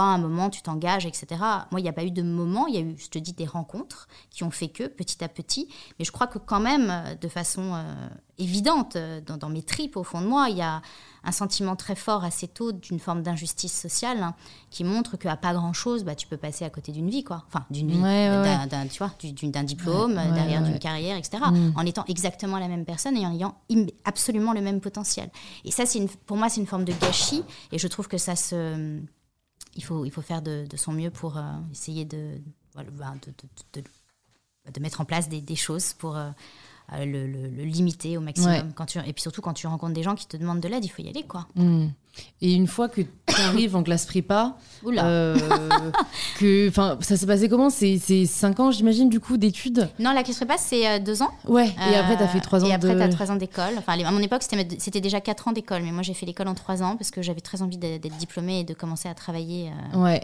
[0.00, 1.26] à un moment tu t'engages, etc.
[1.70, 3.32] Moi, il n'y a pas eu de moment, il y a eu, je te dis,
[3.32, 5.68] des rencontres qui ont fait que petit à petit.
[5.98, 9.96] Mais je crois que quand même, euh, de façon euh, évidente, euh, dans, mes tripes,
[9.96, 10.82] au fond de moi, il y a
[11.22, 14.34] un sentiment très fort assez tôt d'une forme d'injustice sociale hein,
[14.70, 17.44] qui montre qu'à pas grand-chose, bah, tu peux passer à côté d'une vie, quoi.
[17.46, 21.38] Enfin, d'une vie, d'un, tu vois, d'un diplôme, derrière d'une carrière, etc.
[21.50, 21.72] Mm.
[21.76, 23.56] En étant exactement la même personne et en ayant
[24.04, 25.30] absolument le même potentiel.
[25.64, 27.42] Et ça, c'est pour moi, c'est une forme de gâchis.
[27.72, 29.00] Et je trouve que ça se
[29.76, 31.42] il faut, il faut faire de, son mieux pour euh,
[31.72, 32.40] essayer de,
[32.74, 32.84] ben,
[33.74, 33.82] de,
[34.70, 36.30] de, mettre en place des, des choses pour euh,
[36.92, 38.72] euh, le, le, limiter au maximum.
[38.74, 40.84] Quand tu, et puis surtout, quand tu rencontres des gens qui te demandent de l'aide,
[40.84, 41.22] il faut y aller.
[41.22, 41.46] quoi.
[41.56, 41.88] Hmm.
[42.42, 45.36] Et une fois que tu arrives en classe prépa, euh,
[46.38, 46.70] que,
[47.00, 47.70] ça s'est passé comment?
[47.70, 49.88] C'est 5 ans, j'imagine, du coup, d'études?
[49.98, 51.30] Non, la classe prépa, c'est 2 ans.
[51.48, 53.74] Ouais, et après, tu as fait 3 ans Et après, tu as 3 ans d'école.
[53.78, 56.54] Enfin, à mon époque, c'était déjà 4 ans d'école, mais moi, j'ai fait l'école en
[56.54, 59.70] 3 ans parce que j'avais très envie d'être diplômée et de commencer à travailler.
[59.94, 60.22] Euh, ouais.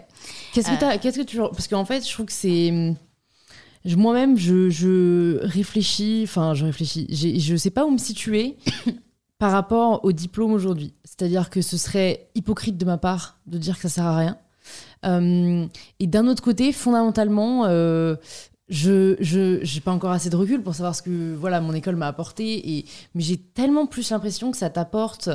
[0.53, 1.37] Qu'est-ce que, qu'est-ce que tu.
[1.37, 2.95] Parce qu'en fait, je trouve que c'est
[3.85, 8.57] moi-même, je, réfléchis, enfin, je réfléchis, je ne sais pas où me situer
[9.39, 10.93] par rapport au diplôme aujourd'hui.
[11.03, 14.37] C'est-à-dire que ce serait hypocrite de ma part de dire que ça sert à rien.
[15.05, 15.65] Euh,
[15.99, 18.15] et d'un autre côté, fondamentalement, euh,
[18.69, 22.07] je n'ai pas encore assez de recul pour savoir ce que voilà mon école m'a
[22.07, 22.77] apporté.
[22.77, 25.29] Et, mais j'ai tellement plus l'impression que ça t'apporte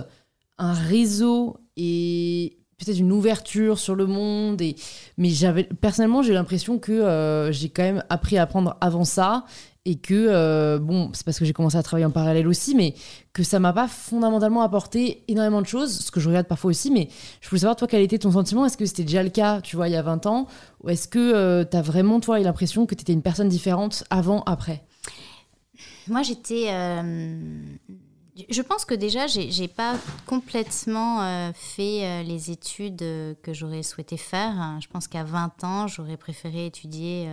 [0.59, 4.61] un réseau et peut-être une ouverture sur le monde.
[4.61, 4.77] Et...
[5.19, 9.45] Mais j'avais personnellement, j'ai l'impression que euh, j'ai quand même appris à apprendre avant ça.
[9.89, 12.97] Et que, euh, bon, c'est parce que j'ai commencé à travailler en parallèle aussi, mais
[13.33, 16.91] que ça m'a pas fondamentalement apporté énormément de choses, ce que je regarde parfois aussi.
[16.91, 17.09] Mais
[17.41, 18.67] je voulais savoir, toi, quel était ton sentiment?
[18.67, 20.49] Est-ce que c'était déjà le cas, tu vois, il y a 20 ans?
[20.83, 24.03] Ou est-ce que euh, tu as vraiment, toi, l'impression que tu étais une personne différente
[24.11, 24.83] avant, après?
[26.09, 26.69] Moi, j'étais
[28.49, 29.95] je pense que déjà, j'ai pas
[30.27, 34.79] complètement euh, fait euh, les études euh, que j'aurais souhaité faire.
[34.81, 37.29] Je pense qu'à 20 ans, j'aurais préféré étudier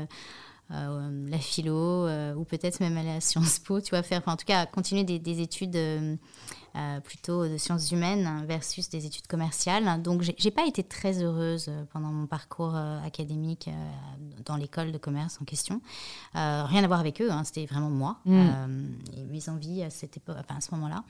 [0.69, 4.65] la philo ou peut-être même aller à Sciences Po, tu vois, faire, en tout cas,
[4.65, 5.77] continuer des études
[6.75, 10.01] euh, plutôt de sciences humaines versus des études commerciales.
[10.01, 13.69] Donc, j'ai pas été très heureuse euh, pendant mon parcours euh, académique
[14.43, 15.81] dans l'école de commerce en question.
[16.33, 18.87] rien à voir avec eux, hein, c'était vraiment moi mm.
[19.15, 21.03] et mes envies à, cette époque, enfin, à ce moment-là.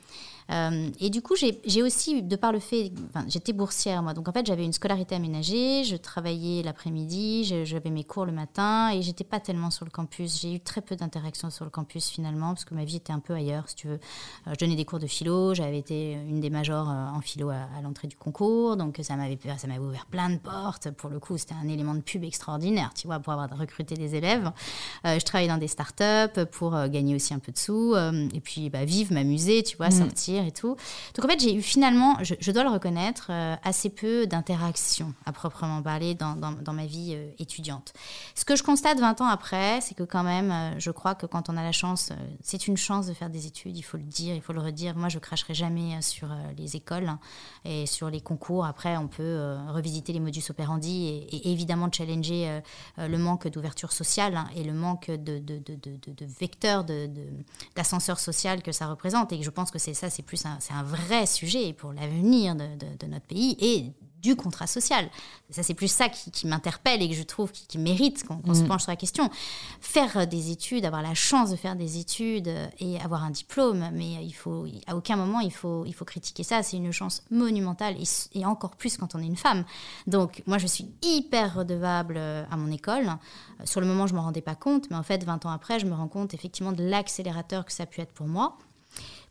[0.99, 2.91] et du coup, j'ai aussi, de par le fait,
[3.27, 8.03] j'étais boursière moi, donc en fait, j'avais une scolarité aménagée, je travaillais l'après-midi, j'avais mes
[8.03, 10.41] cours le matin et j'étais pas tellement sur le campus.
[10.41, 13.19] J'ai eu très peu d'interactions sur le campus finalement parce que ma vie était un
[13.19, 13.99] peu ailleurs, si tu veux.
[14.47, 17.81] je donnais des cours de philo, j'avais été une des majors euh, en philo à,
[17.81, 20.91] l'entrée du concours, donc ça m'avait ça m'avait ouvert plein de portes.
[20.91, 24.15] Pour le coup, c'était un élément de pub extraordinaire, tu vois, pour avoir recruté des
[24.15, 24.51] élèves.
[25.05, 28.39] Euh, je travaillais dans des startups pour euh, gagner aussi un peu de sous, et
[28.39, 29.91] puis bah, vivre, m'amuser, tu vois, mm.
[29.91, 30.75] sortir et tout.
[31.15, 33.31] Donc en fait, j'ai eu finalement, je, dois le reconnaître,
[33.63, 37.93] assez peu d'interactions à proprement parler dans, dans, dans ma vie étudiante.
[38.35, 41.49] Ce que je constate 20 ans après, c'est que quand même, je crois que quand
[41.49, 42.11] on a la chance,
[42.41, 44.95] c'est une chance de faire des études, il faut le dire, il faut le redire.
[44.95, 47.11] Moi, je crache jamais euh, sur euh, les écoles
[47.65, 48.65] et sur les concours.
[48.65, 52.61] Après, on peut euh, revisiter les modus operandi et, évidemment challenger
[52.97, 56.85] le manque d'ouverture sociale hein, et le manque de vecteurs
[57.75, 59.33] d'ascenseur social que ça représente.
[59.33, 63.07] Et je pense que c'est ça, c'est plus un, un vrai sujet pour l'avenir de,
[63.07, 63.91] notre pays et
[64.23, 65.09] du contrat social.
[65.49, 68.67] Ça, c'est plus ça qui, m'interpelle et que je trouve qui, mérite qu'on se mm.
[68.67, 69.29] penche sur la question.
[69.81, 73.29] Faire euh, des études, avoir la chance de faire des études euh, et avoir un
[73.29, 76.63] diplôme, mais il faut, à aucun moment il faut, il faut critiquer ça.
[76.63, 79.65] C'est une chance monumentale et, et, encore plus quand on est une femme.
[80.07, 83.11] Donc, moi, je suis hyper redevable euh, à mon école.
[83.65, 85.85] Sur le moment, je m'en rendais pas compte, mais en fait, 20 ans après, je
[85.85, 88.57] me rends compte effectivement de l'accélérateur que ça a pu être pour moi.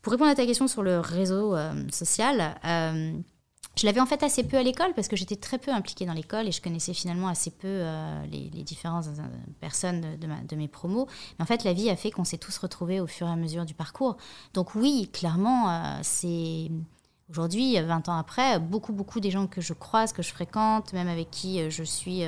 [0.03, 1.55] Pour répondre à ta question sur le réseau
[1.89, 2.59] social,
[3.75, 6.13] je l'avais en fait assez peu à l'école parce que j'étais très peu impliquée dans
[6.13, 9.27] l'école et je connaissais finalement assez peu euh, les, différentes euh,
[9.61, 11.07] personnes de, mes promos.
[11.37, 13.35] Mais en fait, la vie a fait qu'on s'est tous retrouvés au fur et à
[13.35, 14.17] mesure du parcours.
[14.53, 16.69] Donc oui, clairement, euh, c'est
[17.29, 21.07] aujourd'hui, 20 ans après, beaucoup, beaucoup des gens que je croise, que je fréquente, même
[21.07, 22.21] avec qui je suis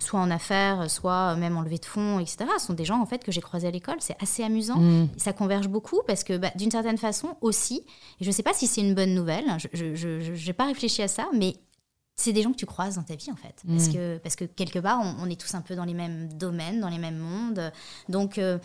[0.00, 3.22] soit en affaires, soit même en levée de fonds, etc., sont des gens en fait
[3.22, 3.96] que j'ai croisés à l'école.
[4.00, 4.78] C'est assez amusant.
[4.78, 5.08] Mm.
[5.16, 7.84] Ça converge beaucoup parce que bah, d'une certaine façon aussi,
[8.20, 11.08] et je ne sais pas si c'est une bonne nouvelle, je n'ai pas réfléchi à
[11.08, 11.56] ça, mais
[12.20, 13.62] c'est des gens que tu croises dans ta vie en fait.
[13.66, 13.92] Parce, mm.
[13.92, 16.88] que, parce que quelque part, on, est tous un peu dans les mêmes domaines, dans
[16.88, 17.72] les mêmes mondes.
[18.08, 18.58] Donc, euh,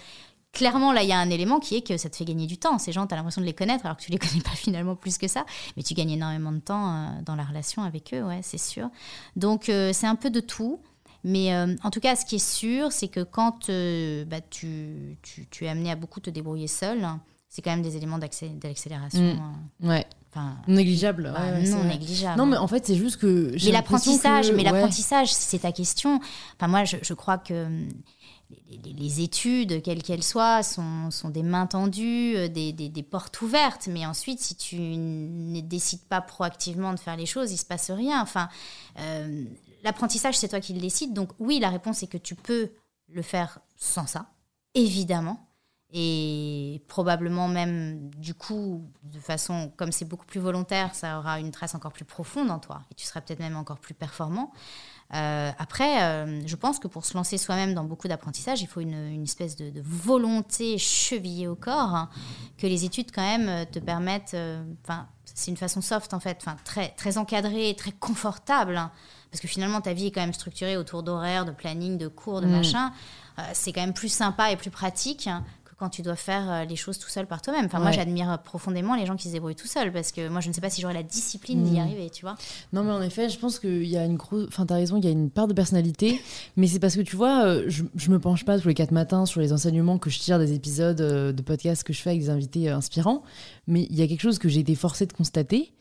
[0.52, 2.58] clairement, là, il y a un élément qui est que ça te fait gagner du
[2.58, 2.78] temps.
[2.80, 4.96] Ces gens, tu as l'impression de les connaître alors que tu les connais pas finalement
[4.96, 5.46] plus que ça.
[5.78, 8.90] Mais tu gagnes énormément de temps euh, dans la relation avec eux, ouais, c'est sûr.
[9.36, 10.80] Donc, euh, c'est un peu de tout.
[11.28, 15.18] Mais euh, en tout cas, ce qui est sûr, c'est que quand euh, bah, tu,
[15.24, 17.04] tu, tu, es amené à beaucoup te débrouiller seul,
[17.50, 19.34] c'est quand même des éléments d'accélération.
[19.34, 19.40] Mm.
[19.84, 20.06] Euh, ouais.
[20.30, 21.34] Enfin, négligeable.
[21.68, 22.38] non négligeable.
[22.38, 23.56] Non, mais en fait, c'est juste que.
[23.66, 26.20] Mais l'apprentissage, mais l'apprentissage, c'est ta question.
[26.58, 27.66] Enfin, moi, je, je crois que
[28.84, 33.88] les, études, quelles qu'elles soient, sont, sont, des mains tendues, des, des, des, portes ouvertes.
[33.92, 37.90] Mais ensuite, si tu ne décides pas proactivement de faire les choses, il se passe
[37.90, 38.22] rien.
[38.22, 38.48] Enfin,
[39.86, 41.14] L'apprentissage, c'est toi qui le décides.
[41.14, 42.72] Donc oui, la réponse est que tu peux
[43.08, 44.26] le faire sans ça,
[44.74, 45.48] évidemment.
[45.94, 51.52] Et probablement même, du coup, de façon, comme c'est beaucoup plus volontaire, ça aura une
[51.52, 52.82] trace encore plus profonde en toi.
[52.92, 54.52] Et tu seras peut-être même encore plus performant.
[55.14, 58.82] Euh, après, euh, je pense que pour se lancer soi-même dans beaucoup d'apprentissage, il faut
[58.82, 62.10] une, espèce de, volonté chevillée au corps, hein,
[62.58, 64.36] que les études quand même te permettent,
[65.26, 66.44] c'est une façon soft en fait,
[66.98, 68.78] très encadrée, très confortable.
[68.78, 68.92] Hein.
[69.36, 72.40] Parce que finalement, ta vie est quand même structurée autour d'horaires, de planning, de cours,
[72.40, 72.52] de mm.
[72.52, 72.94] machin.
[73.38, 75.28] Euh, c'est quand même plus sympa et plus pratique
[75.66, 77.66] que quand tu dois faire euh, les choses tout seul par toi-même.
[77.66, 80.48] Enfin, moi, j'admire profondément les gens qui se débrouillent tout seul parce que moi, je
[80.48, 81.82] ne sais pas si j'aurais la discipline d'y mm.
[81.82, 82.38] arriver, tu vois.
[82.72, 84.48] Non, mais en effet, je pense qu'il y a une grosse.
[84.48, 86.22] Enfin, t'as raison, il y a une part de personnalité,
[86.56, 88.92] mais c'est parce que tu vois, euh, je, je me penche pas tous les quatre
[88.92, 92.22] matins sur les enseignements que je tire des épisodes de podcast que je fais avec
[92.22, 93.24] des invités inspirants,
[93.68, 95.74] mais il y a quelque chose que j'ai été forcée de constater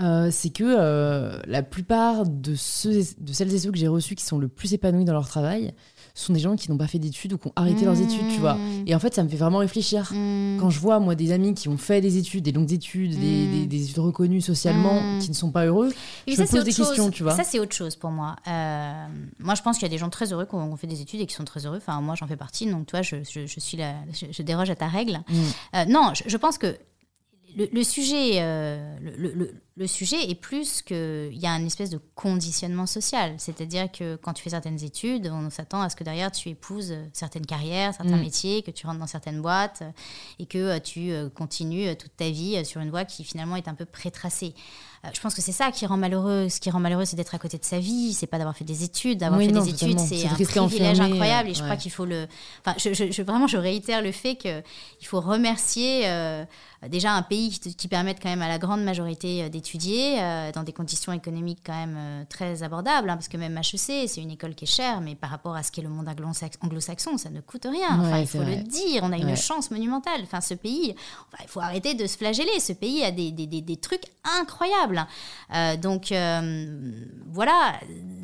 [0.00, 4.14] euh, c'est que euh, la plupart de, ceux, de celles et ceux que j'ai reçus
[4.14, 5.74] qui sont le plus épanouis dans leur travail
[6.14, 8.40] sont des gens qui n'ont pas fait d'études ou qui ont arrêté leurs études, tu
[8.40, 8.54] vois.
[8.54, 8.84] Mmh.
[8.86, 10.12] Et en fait, ça me fait vraiment réfléchir.
[10.12, 10.58] Mmh.
[10.60, 13.46] Quand je vois, moi, des amis qui ont fait des études, des longues études, des,
[13.46, 13.72] mmh.
[13.72, 15.92] études reconnues socialement, qui ne sont pas heureux,
[16.26, 17.34] je me pose des questions, tu vois.
[17.34, 18.36] Ça, c'est autre chose pour moi.
[18.46, 19.06] Euh,
[19.38, 21.20] moi, je pense qu'il y a des gens très heureux qui ont, fait des études
[21.20, 21.78] et qui sont très heureux.
[21.78, 24.88] Enfin, moi, j'en fais partie, donc toi, je, je, suis la, je, déroge à ta
[24.88, 25.20] règle.
[25.88, 26.76] non, je, pense que
[27.56, 28.96] le, sujet, euh,
[29.76, 33.34] le, sujet est plus qu'il y a une espèce de conditionnement social.
[33.38, 36.94] C'est-à-dire que quand tu fais certaines études, on s'attend à ce que derrière tu épouses
[37.12, 38.20] certaines carrières, certains mm.
[38.20, 39.82] métiers, que tu rentres dans certaines boîtes
[40.38, 43.68] et que euh, tu euh, continues toute ta vie sur une voie qui finalement est
[43.68, 44.54] un peu prétracée.
[45.12, 46.48] Je pense que c'est ça qui rend malheureux.
[46.48, 48.64] Ce qui rend malheureux, c'est d'être à côté de sa vie, c'est pas d'avoir fait
[48.64, 49.18] des études.
[49.18, 51.48] D'avoir fait des études, c'est un privilège incroyable.
[51.48, 52.28] Et je crois qu'il faut le.
[52.64, 54.62] Enfin, je, vraiment, je réitère le fait qu'il
[55.02, 56.06] faut remercier
[56.88, 60.50] déjà un pays qui, qui, permette quand même à la grande majorité euh, d'étudier euh,
[60.52, 64.20] dans des conditions économiques quand même euh, très abordables, hein, parce que même HEC, c'est
[64.20, 67.30] une école qui est chère, mais par rapport à ce qu'est le monde anglo-saxon, ça
[67.30, 68.00] ne coûte rien.
[68.00, 70.20] Enfin, il faut le dire, on a une chance monumentale.
[70.22, 70.94] Enfin, ce pays,
[71.40, 72.58] il faut arrêter de se flageller.
[72.58, 74.04] Ce pays a des, des, des, des trucs
[74.40, 74.91] incroyables.
[75.80, 76.12] Donc,
[77.26, 77.74] voilà.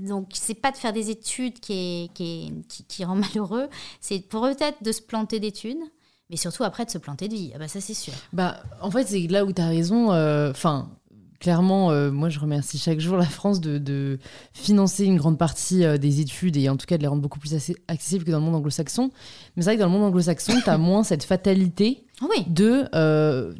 [0.01, 3.69] Donc, c'est pas de faire des études qui, qui, qui, qui rend malheureux,
[4.01, 5.83] c'est peut-être de se planter d'études
[6.31, 7.53] mais surtout après de se planter de vie.
[7.55, 8.13] Ah bah ça c'est sûr.
[8.33, 10.13] Bah en fait c'est là où tu as raison.
[10.13, 10.91] Euh, enfin.
[11.41, 14.19] Clairement, euh, moi, je remercie chaque jour la France de,
[14.53, 17.39] financer une grande partie euh, des études et en tout cas de les rendre beaucoup
[17.39, 17.55] plus
[17.89, 19.11] accessibles que dans le monde anglo-saxon.
[19.57, 22.45] Mais c'est vrai que dans le monde anglo-saxon, tu as moins cette fatalité oui.
[22.49, 22.89] de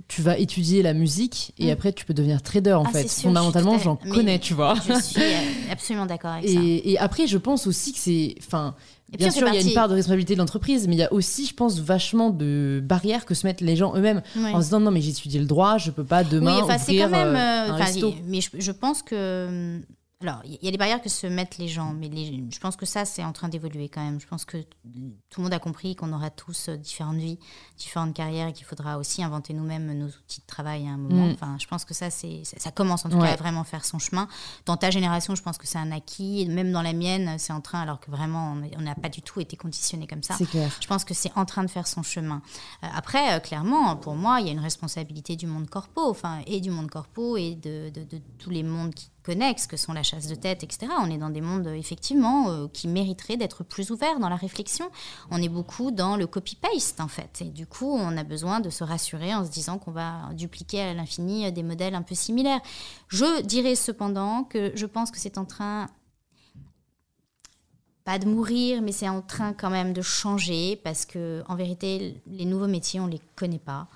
[0.09, 1.71] tu vas étudier la musique et mm.
[1.71, 3.09] après tu peux devenir trader en ah, fait.
[3.09, 4.75] Fondamentalement, j'en connais, tu vois.
[4.87, 5.23] Je suis
[5.71, 6.61] absolument d'accord avec et, ça.
[6.63, 8.35] Et après, je pense aussi que c'est.
[8.41, 8.75] Enfin,
[9.17, 11.13] Bien sûr, il y a une part de responsabilité de l'entreprise, mais il y a
[11.13, 14.23] aussi, je pense, vachement de barrières que se mettent les gens eux-mêmes.
[14.37, 17.05] En se disant non, mais j'ai étudié le droit, je peux pas demain oui, ouvrir
[17.05, 19.81] quand même, euh, euh, Mais je, pense que
[20.21, 22.11] alors, il y a des barrières que se mettent les gens, mais
[22.51, 24.21] je pense que ça, c'est en train d'évoluer quand même.
[24.21, 27.39] Je pense que tout le monde a compris qu'on aura tous euh, différentes vies,
[27.77, 31.29] différentes carrières et qu'il faudra aussi inventer nous-mêmes nos outils de travail à un moment.
[31.29, 31.33] Mm.
[31.35, 34.01] Enfin, je pense que ça, c'est, ça, commence en tout cas à vraiment faire son
[34.01, 34.27] chemin.
[34.67, 36.49] Dans ta génération, je pense que c'est un acquis.
[36.49, 39.39] Même dans la mienne, c'est en train, alors que vraiment, on n'a pas du tout
[39.39, 40.35] été conditionné comme ça.
[40.37, 40.77] C'est clair.
[40.81, 42.43] Je pense que c'est en train de faire son chemin.
[42.83, 46.41] Euh, après, euh, clairement, pour moi, il y a une responsabilité du monde corpo, enfin,
[46.49, 49.11] et du monde corpo et de, de, de tous les mondes qui
[49.69, 50.91] que sont la chasse de tête, etc.
[51.01, 54.91] On est dans des mondes, effectivement, euh, qui mériteraient d'être plus ouverts dans la réflexion.
[55.31, 57.43] On est beaucoup dans le copy-paste, en fait.
[57.43, 60.81] Et du coup, on a besoin de se rassurer en se disant qu'on va dupliquer
[60.81, 62.61] à l'infini euh, des modèles un peu similaires.
[63.09, 65.89] Je dirais cependant que je pense que c'est en train
[68.05, 72.23] pas de mourir, mais c'est en train quand même de changer parce que en vérité,
[72.27, 73.89] les nouveaux métiers, on les connaît pas.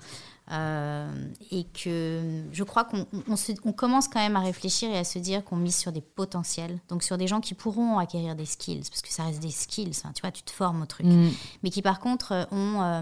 [0.51, 1.09] Euh,
[1.51, 5.41] et que je crois qu'on on, commence quand même à réfléchir et à se dire
[5.45, 9.01] qu'on mise sur des potentiels, donc sur des gens qui pourront acquérir des skills, parce
[9.01, 11.29] que ça reste des skills, hein, tu vois, tu te formes au truc, mm.
[11.63, 13.01] mais qui par contre euh, ont euh,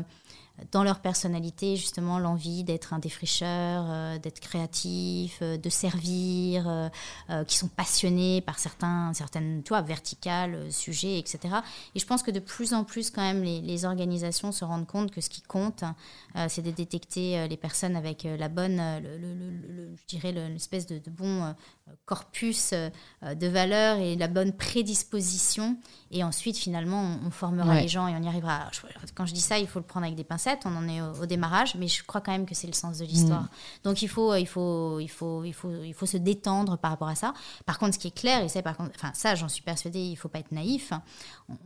[0.72, 7.44] dans leur personnalité, justement, l'envie d'être un défricheur, euh, d'être créatif, euh, de servir, euh,
[7.46, 11.56] qui sont passionnés par certains, certaines, tu vois, verticales, sujets, etc.
[11.96, 15.12] Et je pense que de plus en plus, quand même, les, organisations se rendent compte
[15.12, 15.84] que ce qui compte,
[16.50, 21.56] c'est de détecter les personnes avec la bonne, le, je dirais, l'espèce de bon
[22.06, 25.78] corpus de valeurs et la bonne prédisposition.
[26.14, 28.70] Et ensuite, finalement, on, formera les gens et on y arrivera.
[29.16, 31.26] Quand je dis ça, il faut le prendre avec des pincettes on en est au,
[31.26, 33.44] démarrage, mais je crois quand même que c'est le sens de l'histoire.
[33.44, 33.50] Mm.
[33.84, 37.08] Donc il faut, il, faut, il, faut, il, faut, il faut se détendre par rapport
[37.08, 37.34] à ça.
[37.66, 40.00] Par contre, ce qui est clair, et c'est par contre, enfin ça, j'en suis persuadée,
[40.00, 40.94] il faut pas être naïf.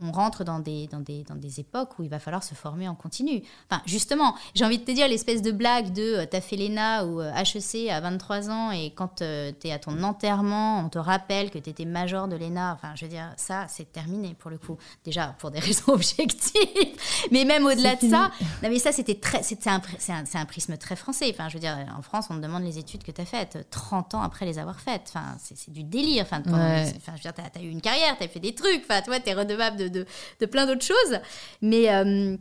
[0.02, 2.88] On, rentre dans des, dans, des, dans des époques où il va falloir se former
[2.88, 3.42] en continu.
[3.70, 7.04] Enfin, justement, j'ai envie de te dire l'espèce de blague de euh, t'as fait l'ENA
[7.04, 10.98] ou HEC à 23 ans et quand euh, tu es à ton enterrement, on te
[10.98, 12.74] rappelle que tu étais major de l'ENA.
[12.74, 14.76] Enfin, je veux dire, ça, c'est terminé pour le coup.
[15.04, 16.96] Déjà, pour des raisons objectives,
[17.30, 18.30] mais même au-delà de ça,
[18.62, 21.30] mais ça, c'était très, c'est un, un, un, prisme très français.
[21.30, 23.66] Enfin, je veux dire, en France, on te demande les études que tu as faites
[23.70, 25.04] 30 ans après les avoir faites.
[25.08, 26.24] Enfin, c'est du délire.
[26.24, 28.82] Enfin, enfin je veux dire, tu as, eu une carrière, tu as fait des trucs.
[28.88, 29.34] Enfin, toi, tu es
[29.76, 29.88] de,
[30.40, 31.20] de, plein d'autres choses.
[31.62, 31.92] Mais.
[31.92, 32.36] Euh,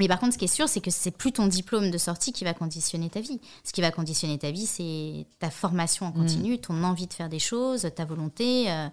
[0.00, 2.32] mais par contre, ce qui est sûr, c'est que c'est plus ton diplôme de sortie
[2.32, 3.40] qui va conditionner ta vie.
[3.62, 6.14] Ce qui va conditionner ta vie, c'est ta formation en mm.
[6.14, 8.88] continu, ton envie de faire des choses, ta volonté, euh,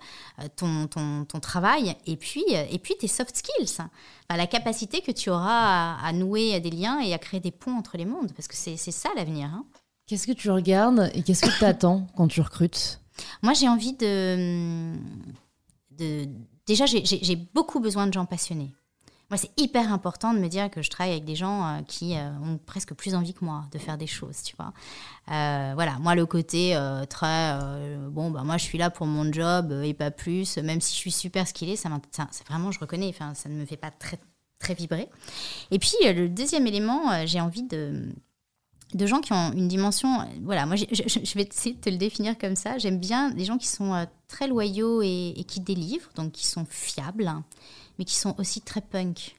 [0.55, 3.77] ton, ton, ton, travail, et puis, euh, et puis tes soft skills.
[4.29, 7.97] la capacité que tu auras à, nouer des liens et à créer des ponts entre
[7.97, 9.47] les mondes, parce que c'est ça l'avenir.
[9.47, 9.65] Hein.
[10.05, 12.99] Qu'est-ce que tu regardes et qu'est-ce que tu attends quand tu recrutes?
[13.41, 14.93] Moi, j'ai envie de,
[15.91, 16.27] de...
[16.71, 18.73] Déjà, j'ai beaucoup besoin de gens passionnés.
[19.29, 22.15] Moi, c'est hyper important de me dire que je travaille avec des gens euh, qui
[22.15, 24.71] euh, ont presque plus envie que moi de faire des choses, tu vois.
[25.33, 27.59] Euh, voilà, moi, le côté très,
[28.09, 30.99] bon, bah, moi, je suis là pour mon job et pas plus, même si je
[30.99, 34.17] suis super skillée, ça, ça vraiment, je reconnais, ça ne me fait pas très,
[34.57, 35.09] très vibrer.
[35.71, 38.13] Et puis, le deuxième élément, j'ai envie de
[38.93, 40.27] de gens qui ont une dimension.
[40.43, 40.85] Voilà, moi, je,
[41.35, 42.77] vais essayer de te le définir comme ça.
[42.77, 47.31] J'aime bien des gens qui sont très loyaux et, qui délivrent, donc qui sont fiables,
[47.97, 49.35] mais qui sont aussi très punk.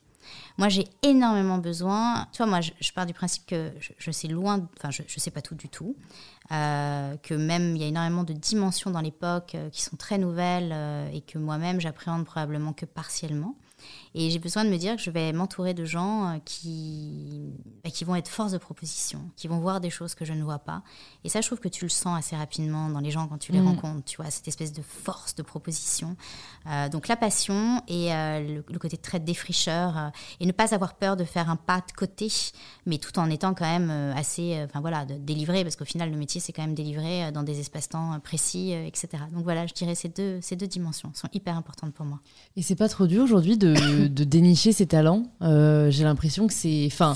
[0.59, 2.27] Moi, j'ai énormément besoin.
[2.33, 5.31] Tu vois, moi, je, pars du principe que je, sais loin, enfin, je ne sais
[5.31, 5.97] pas tout du tout,
[6.53, 10.19] euh, que même il y a énormément de dimensions dans l'époque euh, qui sont très
[10.19, 13.57] nouvelles euh, et que moi-même j'appréhende probablement que partiellement.
[14.15, 17.53] Et j'ai besoin de me dire que je vais m'entourer de gens euh, qui,
[17.83, 20.43] bah, qui vont être force de proposition, qui vont voir des choses que je ne
[20.43, 20.83] vois pas.
[21.25, 23.53] Et ça, je trouve que tu le sens assez rapidement dans les gens quand tu
[23.53, 23.69] les mm.
[23.69, 26.17] rencontres, tu vois, cette espèce de force de proposition.
[26.67, 30.11] Euh, donc la passion et euh, le, côté très défricheur
[30.41, 32.29] et ne pas avoir peur de faire un pas de côté,
[32.85, 36.17] mais tout en étant quand même assez, enfin voilà, de délivrer, parce qu'au final, le
[36.17, 39.23] métier, c'est quand même délivrer dans des espaces-temps précis, etc.
[39.33, 42.21] Donc voilà, je dirais ces deux, ces deux dimensions sont hyper importantes pour moi.
[42.57, 45.25] Et c'est pas trop dur aujourd'hui de de, dénicher ses talents.
[45.43, 46.85] Euh, j'ai l'impression que c'est.
[46.87, 47.15] Enfin,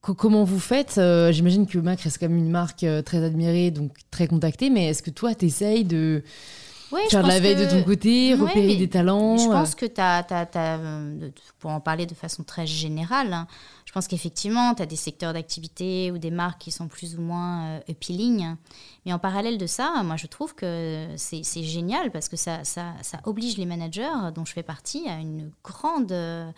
[0.00, 3.70] comment vous faites euh, J'imagine que Mac reste quand même une marque euh, très admirée,
[3.70, 6.22] donc très contactée, mais est-ce que toi, tu essayes de.
[7.10, 10.24] Faire de la veille de ton côté, repérer des talents Je pense que tu as,
[11.58, 13.46] pour en parler de façon très générale, hein,
[13.88, 17.22] je pense qu'effectivement, tu as des secteurs d'activité ou des marques qui sont plus ou
[17.22, 18.54] moins euh, appealing.
[19.06, 22.92] Mais en parallèle de ça, moi, je trouve que c'est génial parce que ça, ça,
[23.00, 26.50] ça, oblige les managers, dont je fais partie, à une grande euh,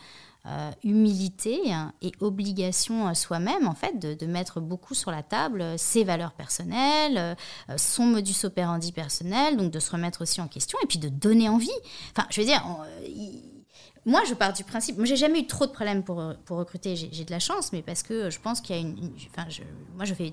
[0.85, 1.61] humilité
[2.03, 7.19] et obligation à soi-même, en fait, de, mettre beaucoup sur la table ses valeurs personnelles,
[7.19, 7.35] euh,
[7.77, 11.49] son modus operandi personnel, donc de se remettre aussi en question et puis de donner
[11.49, 11.69] envie.
[12.17, 12.65] Enfin, je veux dire,
[14.07, 14.97] moi, je pars du principe.
[14.97, 16.97] Moi, j'ai jamais eu trop de problèmes pour, pour recruter.
[16.97, 19.13] J'ai de la chance, mais parce que je pense qu'il y a une.
[19.33, 19.63] enfin, je,
[19.95, 20.33] moi, je fais.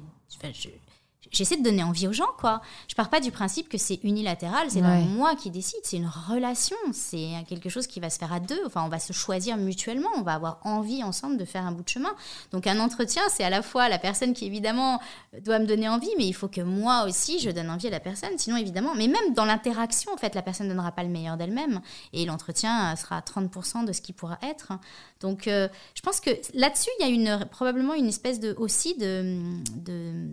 [1.31, 2.61] J'essaie de donner envie aux gens, quoi.
[2.87, 6.77] Je pars pas du principe que c'est unilatéral, c'est moi qui décide, c'est une relation,
[6.93, 8.59] c'est quelque chose qui va se faire à deux.
[8.65, 11.83] Enfin, on va se choisir mutuellement, on va avoir envie ensemble de faire un bout
[11.83, 12.13] de chemin.
[12.51, 14.99] Donc, un entretien, c'est à la fois la personne qui évidemment
[15.43, 17.99] doit me donner envie, mais il faut que moi aussi je donne envie à la
[17.99, 18.37] personne.
[18.37, 21.37] Sinon, évidemment, mais même dans l'interaction, en fait, la personne ne donnera pas le meilleur
[21.37, 21.81] d'elle-même,
[22.13, 24.73] et l'entretien sera 30% de ce qui pourra être.
[25.19, 28.95] Donc, euh, je pense que là-dessus, il y a une, probablement une espèce de aussi
[28.95, 30.27] de, de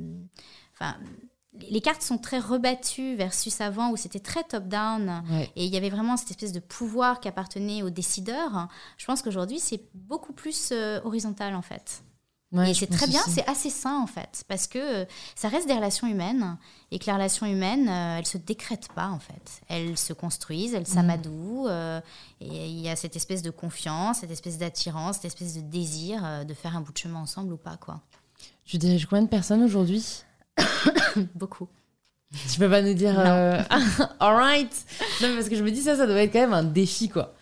[0.84, 0.98] Enfin,
[1.70, 5.22] les cartes sont très rebattues versus avant où c'était très top-down
[5.54, 8.68] et il y avait vraiment cette espèce de pouvoir qui appartenait aux décideurs.
[8.98, 12.02] Je pense qu'aujourd'hui, c'est beaucoup plus euh, horizontal en fait.
[12.66, 15.04] et c'est très bien, c'est assez sain en fait, parce que euh,
[15.36, 16.58] ça reste des relations humaines
[16.90, 19.62] et que les relations humaines, euh, elles se décrètent pas en fait.
[19.68, 20.86] Elles se construisent, elles mm.
[20.86, 21.68] s'amadouent
[22.40, 26.44] et il y a cette espèce de confiance, cette espèce d'attirance, cette espèce de désir
[26.44, 28.00] de faire un bout de chemin ensemble ou pas quoi.
[28.64, 30.24] Tu diriges combien de personnes aujourd'hui
[31.34, 31.68] Beaucoup.
[32.50, 33.18] Tu peux pas nous dire.
[33.18, 33.60] Euh...
[34.20, 34.84] Alright
[35.22, 37.34] Non, parce que je me dis, ça, ça doit être quand même un défi, quoi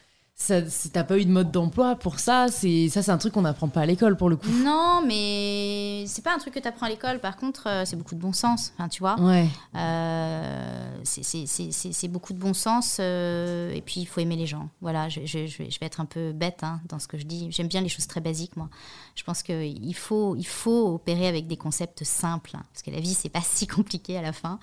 [0.92, 3.68] t'as pas eu de mode d'emploi pour ça, c'est ça c'est un truc qu'on n'apprend
[3.68, 4.48] pas à l'école pour le coup.
[4.48, 7.20] Non, mais c'est pas un truc que tu apprends à l'école.
[7.20, 8.72] Par contre, euh, c'est beaucoup de bon sens.
[8.76, 9.18] Enfin, tu vois.
[9.20, 9.48] Ouais.
[9.76, 12.98] Euh, c'est beaucoup de bon sens.
[13.00, 14.68] Euh, et puis il faut aimer les gens.
[14.80, 15.08] Voilà.
[15.08, 17.48] Je, je, je, vais être un peu bête hein, dans ce que je dis.
[17.50, 18.68] J'aime bien les choses très basiques, moi.
[19.14, 23.00] Je pense qu'il faut il faut opérer avec des concepts simples hein, parce que la
[23.00, 24.58] vie c'est pas si compliqué à la fin.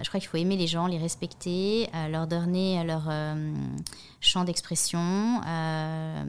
[0.00, 3.10] je crois qu'il faut aimer les gens, les respecter, leur donner leur
[4.20, 4.98] champ d'expression,
[5.46, 6.24] euh,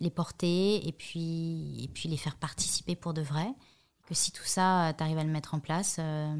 [0.00, 3.46] les porter et puis, et puis les faire participer pour de vrai.
[4.06, 6.34] Que si tout ça, tu arrives à le mettre en place, euh,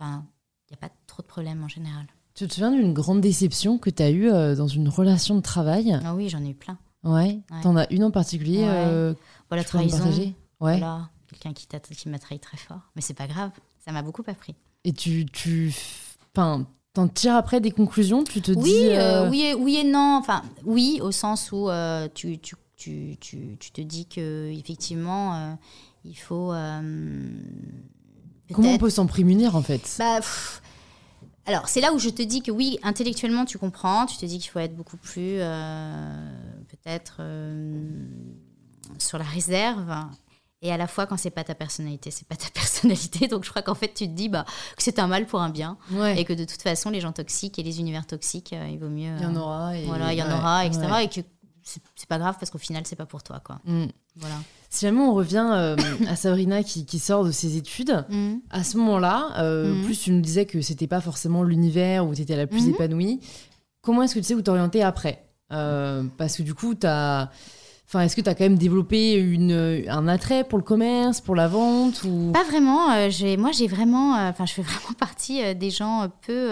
[0.00, 2.06] il n'y a pas trop de problèmes en général.
[2.34, 5.40] Tu te souviens d'une grande déception que tu as eue euh, dans une relation de
[5.42, 5.98] travail?
[6.04, 6.78] Ah oui, j'en ai eu plein.
[7.02, 7.40] Ouais.
[7.50, 8.64] Tu T'en as une en particulier
[9.48, 10.04] Voilà, trahison.
[10.60, 10.78] Ouais.
[10.78, 12.80] Voilà, quelqu'un qui, qui m'a trahi très fort.
[12.94, 13.50] Mais c'est pas grave,
[13.84, 14.54] ça m'a beaucoup appris.
[14.84, 15.74] Et tu, tu,
[16.34, 18.86] enfin, T'en tires après des conclusions Tu te oui, dis.
[18.88, 20.16] Euh, euh, oui, et, oui et non.
[20.18, 25.56] Enfin, oui, au sens où euh, tu, tu, tu, tu, te dis que effectivement,
[26.04, 26.52] il faut.
[28.52, 29.94] Comment on peut s'en prémunir en fait?
[30.00, 30.18] Bah,
[31.46, 34.06] Alors, c'est là où je te dis que oui, intellectuellement, tu comprends.
[34.06, 35.38] Tu te dis qu'il faut être beaucoup plus,
[36.68, 37.22] peut-être,
[38.98, 39.94] sur la réserve.
[40.62, 43.28] Et à la fois, quand c'est pas ta personnalité, c'est pas ta personnalité.
[43.28, 44.44] Donc je crois qu'en fait, tu te dis bah,
[44.76, 45.78] que c'est un mal pour un bien.
[46.16, 48.88] Et que de toute façon, les gens toxiques et les univers toxiques, euh, il vaut
[48.88, 49.14] mieux.
[49.16, 49.76] Il y en euh, aura.
[49.76, 49.84] Et...
[49.86, 50.86] Voilà, il y en aura, etc.
[51.02, 51.26] Et que
[51.62, 53.40] c'est pas grave parce qu'au final, c'est pas pour toi.
[53.40, 53.60] Quoi.
[53.64, 53.86] Mm.
[54.16, 54.34] Voilà.
[54.68, 55.76] Si jamais on revient euh,
[56.08, 58.36] à Sabrina qui, qui, sort de ses études, mm.
[58.50, 59.84] à ce moment-là, mm.
[59.84, 63.20] plus tu nous disais que c'était pas forcément l'univers où tu étais la plus épanouie,
[63.80, 65.24] comment est-ce que tu sais où t'orienter après?
[65.48, 67.30] Parce que du coup, tu as
[67.92, 71.34] Enfin, est-ce que tu as quand même développé une, un attrait pour le commerce, pour
[71.34, 72.30] la vente ou...
[72.32, 72.92] Pas vraiment.
[72.92, 76.50] Euh, moi, j'ai vraiment, euh, enfin, je fais vraiment partie euh, des gens peu,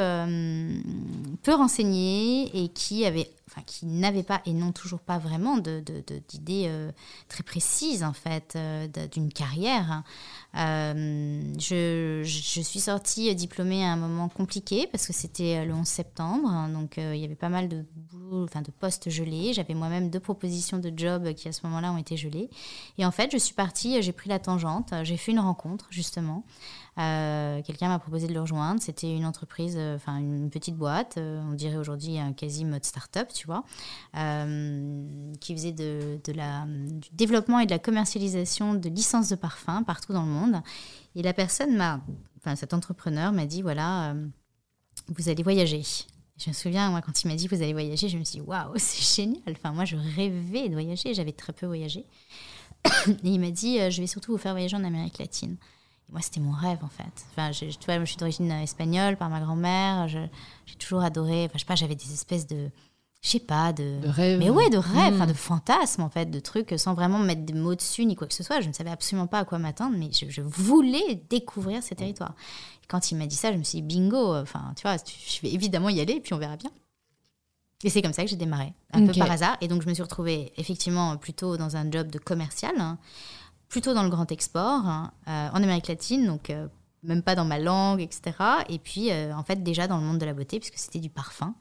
[1.44, 3.30] peu renseignés et qui avaient
[3.66, 6.92] qui n'avaient pas et n'ont toujours pas vraiment d'idées de,
[7.28, 8.58] très précises en fait
[9.12, 10.02] d'une carrière.
[10.56, 16.68] Euh, je, suis sortie diplômée à un moment compliqué parce que c'était le 11 septembre,
[16.72, 17.84] donc euh, il y avait pas mal de
[18.30, 19.52] de postes gelés.
[19.54, 22.50] J'avais moi-même deux propositions de job qui à ce moment-là ont été gelées.
[22.98, 26.44] Et en fait, je suis partie, j'ai pris la tangente, j'ai fait une rencontre justement
[26.98, 28.82] euh, quelqu'un m'a proposé de le rejoindre.
[28.82, 32.84] C'était une entreprise, euh, enfin une petite boîte, euh, on dirait aujourd'hui un quasi mode
[32.84, 33.64] start-up, tu vois,
[35.40, 40.12] qui faisait de, la, du développement et de la commercialisation de licences de parfums partout
[40.12, 40.62] dans le monde.
[41.14, 42.00] Et la personne m'a,
[42.38, 44.14] enfin cet entrepreneur m'a dit voilà,
[45.08, 45.82] vous allez voyager.
[46.36, 48.44] Je me souviens, moi, quand il m'a dit vous allez voyager, je me suis dit
[48.44, 49.42] waouh, c'est génial.
[49.52, 52.06] Enfin, moi, je rêvais de voyager, j'avais très peu voyagé.
[53.06, 55.56] Et il m'a dit je vais surtout vous faire voyager en Amérique latine
[56.10, 57.26] moi, c'était mon rêve, en fait.
[57.30, 60.08] Enfin, je, tu vois, je suis d'origine espagnole par ma grand-mère.
[60.08, 60.28] J'ai
[60.78, 61.44] toujours adoré.
[61.44, 62.70] Enfin, je sais pas, j'avais des espèces de.
[63.20, 64.00] Je sais pas, de.
[64.00, 64.38] de rêve.
[64.38, 65.28] Mais ouais, de rêve, enfin, hmm.
[65.28, 68.34] de fantasmes, en fait, de trucs sans vraiment mettre des mots dessus ni quoi que
[68.34, 68.60] ce soit.
[68.60, 72.34] Je ne savais absolument pas à quoi m'attendre, mais je, voulais découvrir ces territoires.
[72.82, 75.40] Et quand il m'a dit ça, je me suis dit, bingo, enfin, tu vois, je
[75.42, 76.70] vais évidemment y aller, et puis on verra bien.
[77.84, 79.56] Et c'est comme ça que j'ai démarré, un peu par hasard.
[79.60, 82.74] Et donc, je me suis retrouvée effectivement plutôt dans un job de commercial.
[82.78, 82.98] Hein
[83.68, 86.66] plutôt dans le grand export, hein, euh, en Amérique latine, donc euh,
[87.02, 88.32] même pas dans ma langue, etc.
[88.68, 91.10] Et puis, euh, en fait, déjà dans le monde de la beauté, puisque c'était du
[91.10, 91.54] parfum.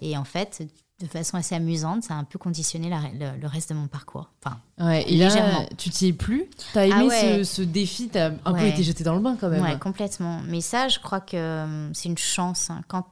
[0.00, 0.66] Et en fait,
[1.00, 4.30] de façon assez amusante, ça a un peu conditionné le, reste de mon parcours.
[4.42, 5.60] Enfin, ouais, et légèrement.
[5.60, 6.48] Là, tu t'y es plus?
[6.72, 8.08] T'as aimé ah ce, défi?
[8.08, 9.62] T'as un peu été jeté dans le bain quand même.
[9.62, 10.40] Ouais, complètement.
[10.46, 12.70] Mais ça, je crois que c'est une chance.
[12.70, 12.82] Hein.
[12.88, 13.06] Quand,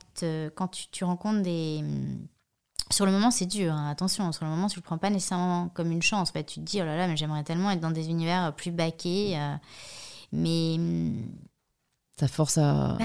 [0.54, 1.84] quand tu, tu rencontres des
[2.90, 3.72] sur le moment, c'est dur.
[3.72, 3.90] Hein.
[3.90, 6.30] Attention, sur le moment, tu le prends pas nécessairement comme une chance.
[6.30, 8.70] fait, tu te dis, oh là là, mais j'aimerais tellement être dans des univers plus
[8.70, 9.36] baqués.
[9.38, 9.56] Euh.
[10.32, 11.28] mais mm,
[12.18, 13.04] ça force à, bah,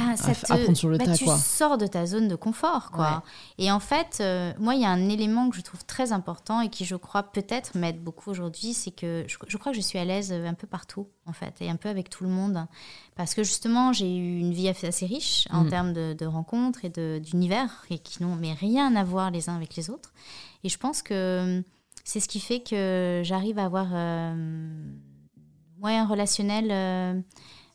[0.50, 1.18] apprendre sur le bah, tas.
[1.18, 2.92] Tu sors de ta zone de confort.
[2.92, 3.24] quoi.
[3.58, 6.62] Et en fait, euh, moi, il y a un élément que je trouve très important
[6.62, 10.00] et qui, je crois, peut-être m'aide beaucoup aujourd'hui, c'est que je, crois que je suis
[10.00, 12.66] à l'aise un peu partout, en fait, et un peu avec tout le monde.
[13.18, 15.70] Parce que justement, j'ai eu une vie assez riche en mm.
[15.70, 19.76] termes de, rencontres et d'univers et qui n'ont mais rien à voir les uns avec
[19.76, 20.14] les autres.
[20.64, 21.62] Et je pense que
[22.06, 24.34] c'est ce qui fait que j'arrive à avoir euh,
[25.84, 26.68] un relationnel.
[26.72, 27.22] Euh,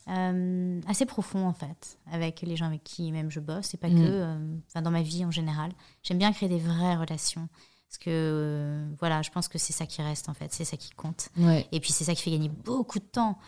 [0.09, 3.75] euh, assez profond en fait avec les gens avec qui même je bosse.
[3.75, 3.97] Et pas mm.
[3.97, 5.73] que euh, dans ma vie en général.
[6.03, 7.49] J'aime bien créer des vraies relations.
[7.89, 10.53] Parce que euh, voilà je pense que c'est ça qui reste en fait.
[10.53, 11.29] C'est ça qui compte.
[11.73, 13.39] Et puis c'est ça qui fait gagner beaucoup de temps.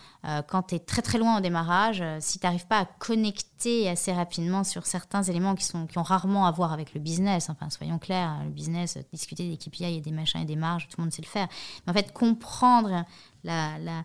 [0.49, 4.13] Quand tu es très très loin au démarrage si tu n'arrives pas à connecter assez
[4.13, 7.69] rapidement sur certains éléments qui, sont, qui ont rarement à voir avec le business enfin
[7.69, 11.05] soyons clairs le business discuter des KPI et des machins et des marges tout le
[11.05, 11.49] monde sait le faire.
[11.87, 13.05] Mais en fait comprendre
[13.45, 14.05] la, la,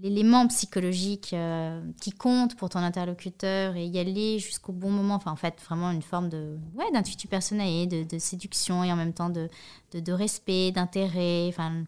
[0.00, 5.14] l'élément psychologique euh, qui compte pour ton interlocuteur et y aller jusqu'au bon moment.
[5.14, 8.96] Enfin, en fait, vraiment une forme de ouais, d'intuitu personnel, de, de, séduction et en
[8.96, 9.48] même temps de,
[9.92, 11.46] de, respect, d'intérêt.
[11.48, 11.84] Enfin,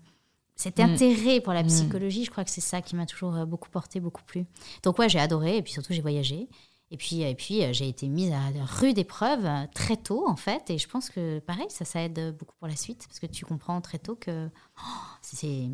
[0.54, 0.82] cet mm.
[0.82, 1.68] intérêt pour la mm.
[1.68, 4.46] psychologie, je crois que c'est ça qui m'a toujours euh, beaucoup porté, beaucoup plu.
[4.82, 6.48] Donc ouais, j'ai adoré et puis surtout j'ai voyagé.
[6.92, 10.70] Et puis, et puis euh, j'ai été mise à rude épreuve très tôt, en fait.
[10.70, 13.04] Et je pense que, pareil, ça, ça aide beaucoup pour la suite.
[13.08, 14.48] Parce que tu comprends très tôt que
[14.78, 15.68] oh, c'est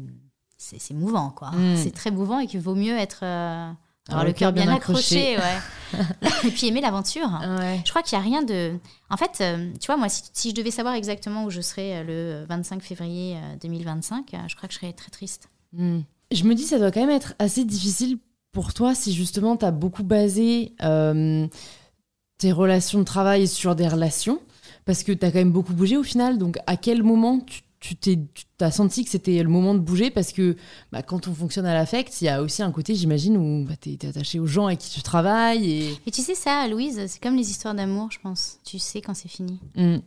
[0.62, 1.50] c'est mouvant, quoi.
[1.50, 1.76] Mm.
[1.76, 3.20] C'est très mouvant et qu'il vaut mieux être.
[3.22, 3.70] Euh,
[4.08, 5.98] avoir le cœur bien, accroché, ouais.
[6.44, 7.28] et puis aimer l'aventure.
[7.84, 8.78] Je crois qu'il n'y a rien de.
[9.10, 12.40] En fait, euh, tu vois, moi, si, je devais savoir exactement où je serais euh,
[12.42, 15.48] le 25 février 2025, je crois que je serais très triste.
[15.72, 16.00] Mm.
[16.32, 18.18] Je me dis, ça doit quand même être assez difficile
[18.52, 20.74] pour toi si justement tu as beaucoup basé
[22.38, 24.40] tes relations de travail sur des relations,
[24.84, 26.38] parce que tu as quand même beaucoup bougé au final.
[26.38, 28.18] Donc, à quel moment tu tu t'es
[28.61, 30.57] as senti que c'était le moment de bouger parce que
[30.93, 33.74] bah, quand on fonctionne à l'affect, il y a aussi un côté, j'imagine, où bah,
[33.80, 35.68] tu es, attaché aux gens avec qui tu travailles.
[35.68, 38.59] Et, et tu sais ça, Louise, c'est comme les histoires d'amour, je pense.
[38.64, 39.59] Tu sais quand c'est fini.
[39.74, 39.99] Hmm.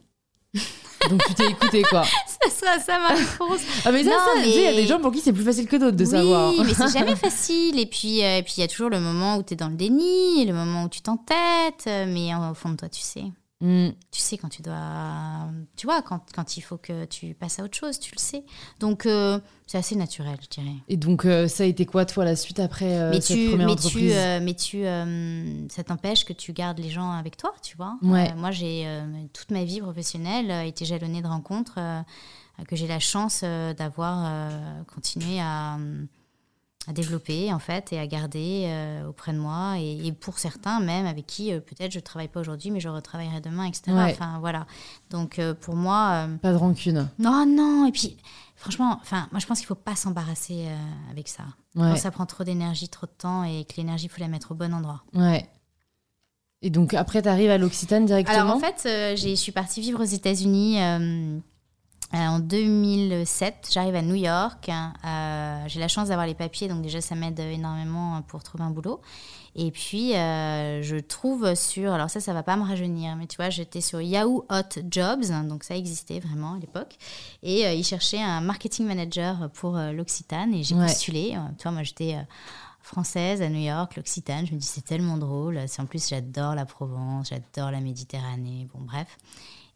[1.09, 3.59] Donc tu t'es écouté quoi Ça sera ça ma réponse.
[3.83, 5.97] ah mais ça, il y a des gens pour qui c'est plus facile que d'autres
[5.97, 6.51] de savoir.
[6.51, 7.77] Oui, mais c'est jamais facile.
[7.77, 9.67] Et puis euh, et puis il y a toujours le moment où tu es dans
[9.67, 13.25] le déni, le moment où tu t'entêtes, mais au fond de toi tu sais.
[13.65, 13.93] Mm.
[14.11, 15.49] Tu sais quand tu dois...
[15.75, 18.43] Tu vois, quand, quand, il faut que tu passes à autre chose, tu le sais.
[18.79, 20.75] Donc, euh, c'est assez naturel, je dirais.
[20.87, 23.65] Et donc, euh, ça a été quoi, toi, la suite après euh, cette tu, première
[23.65, 24.13] mais entreprise?
[24.13, 24.83] tu, Mais tu,
[25.73, 27.97] ça t'empêche que tu gardes les gens avec toi, tu vois?
[28.01, 28.87] moi, j'ai
[29.33, 31.79] toute ma vie professionnelle été jalonnée de rencontres
[32.67, 34.51] que j'ai la chance d'avoir
[34.93, 35.77] continué à
[36.87, 41.05] à développer en fait et à garder euh, auprès de moi et, pour certains même
[41.05, 44.65] avec qui euh, peut-être je travaille pas aujourd'hui mais je retravaillerai demain etc enfin voilà.
[45.09, 47.09] Donc euh, pour moi pas de rancune.
[47.17, 48.17] Non non et puis
[48.55, 50.67] franchement enfin moi je pense qu'il faut pas s'embarrasser
[51.11, 51.43] avec ça.
[51.75, 54.55] Quand ça prend trop d'énergie trop de temps et que l'énergie faut la mettre au
[54.55, 55.03] bon endroit.
[55.13, 55.49] Ouais.
[56.61, 58.39] Et donc après tu arrives à l'Occitane directement?
[58.39, 58.81] Alors en fait
[59.17, 60.77] je suis partie vivre aux États-Unis
[62.17, 64.69] en 2007, j'arrive à New York.
[64.69, 68.69] Euh, j'ai la chance d'avoir les papiers, donc déjà ça m'aide énormément pour trouver un
[68.69, 69.01] boulot.
[69.55, 73.37] Et puis euh, je trouve sur, alors ça, ça va pas me rajeunir, mais tu
[73.37, 76.97] vois, j'étais sur Yahoo Hot Jobs, donc ça existait vraiment à l'époque.
[77.43, 81.37] Et ils cherchaient un marketing manager pour l'Occitane et j'ai postulé.
[81.57, 82.17] tu vois, moi j'étais
[82.85, 84.45] française à New York, l'Occitane.
[84.45, 85.59] Je me dis c'est tellement drôle.
[85.77, 88.67] En plus, j'adore la Provence, j'adore la Méditerranée.
[88.73, 89.17] Bon, bref.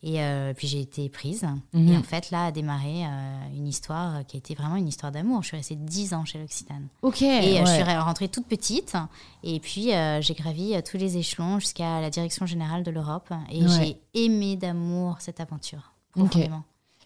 [0.01, 1.45] Et euh, puis j'ai été prise.
[1.73, 1.89] Mhm.
[1.89, 3.09] Et en fait, là a démarré euh,
[3.53, 5.43] une histoire qui a été vraiment une histoire d'amour.
[5.43, 6.87] Je suis restée 10 ans chez l'Occitane.
[7.01, 7.21] Ok.
[7.21, 8.95] Et euh, je suis rentrée toute petite.
[9.43, 9.91] Et puis
[10.21, 13.29] j'ai gravi tous les échelons jusqu'à la direction générale de l'Europe.
[13.51, 15.93] Et j'ai aimé d'amour cette aventure.
[16.11, 16.63] Profondément.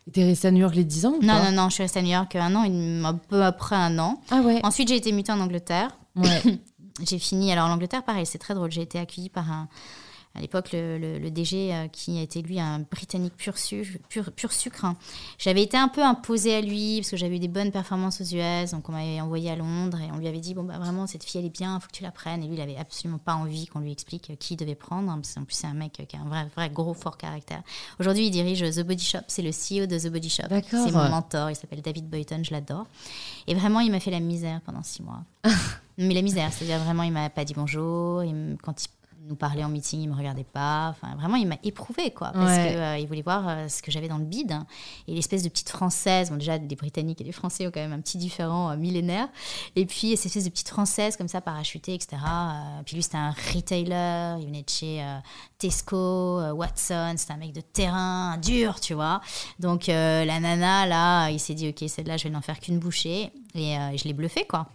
[0.08, 2.00] Et t'es restée à New York les 10 ans Non, non, non, je suis restée
[2.00, 4.22] à New York un an, un peu après un an.
[4.30, 4.60] Ah ouais.
[4.64, 5.98] Ensuite, j'ai été mutée en Angleterre.
[6.18, 6.42] Ouais.
[7.04, 7.52] j'ai fini.
[7.54, 8.70] Alors, l'Angleterre, pareil, c'est très drôle.
[8.70, 9.70] J'ai été accueillie par un,
[10.36, 13.54] à l'époque, le, DG, euh, qui a été lui un Britannique pur,
[14.36, 14.96] pur, sucre, hein.
[15.38, 18.24] j'avais été un peu imposée à lui parce que j'avais eu des bonnes performances aux
[18.24, 21.06] US, donc on m'avait envoyé à Londres et on lui avait dit bon bah vraiment
[21.06, 22.44] cette fille elle est bien, il faut que tu la prennes.
[22.44, 25.12] Et lui il avait absolument pas envie qu'on lui explique euh, qui il devait prendre.
[25.12, 27.62] Hein, parce qu'en plus c'est un mec qui a un vrai, vrai gros fort caractère.
[28.00, 30.48] Aujourd'hui il dirige The Body Shop, c'est le CEO de The Body Shop.
[30.50, 32.88] C'est mon mentor, il s'appelle David Boyton, je l'adore.
[33.46, 35.24] Et vraiment il m'a fait la misère pendant six mois.
[36.00, 38.24] Mais la misère, c'est-à-dire vraiment il m'a pas dit bonjour,
[38.64, 38.88] quand il
[39.28, 40.90] nous parlait en meeting, il me regardait pas.
[40.90, 44.08] Enfin, vraiment, il m'a éprouvé, quoi, parce qu'il euh, voulait voir euh, ce que j'avais
[44.08, 44.58] dans le bide.
[45.08, 47.94] Et l'espèce de petite française, bon, déjà, les Britanniques et les Français ont quand même
[47.94, 49.28] un petit différent euh, millénaire.
[49.76, 52.18] Et puis, cette espèce de petite française, comme ça, parachutée, etc.
[52.86, 55.04] puis lui, c'était un retailer, il venait de chez
[55.58, 59.22] Tesco, Watson, c'était un mec de terrain, dur, tu vois.
[59.60, 63.32] Donc, la nana, là, il s'est dit, OK, celle-là, je vais n'en faire qu'une bouchée.
[63.56, 64.68] Et, euh, je l'ai bluffé, quoi.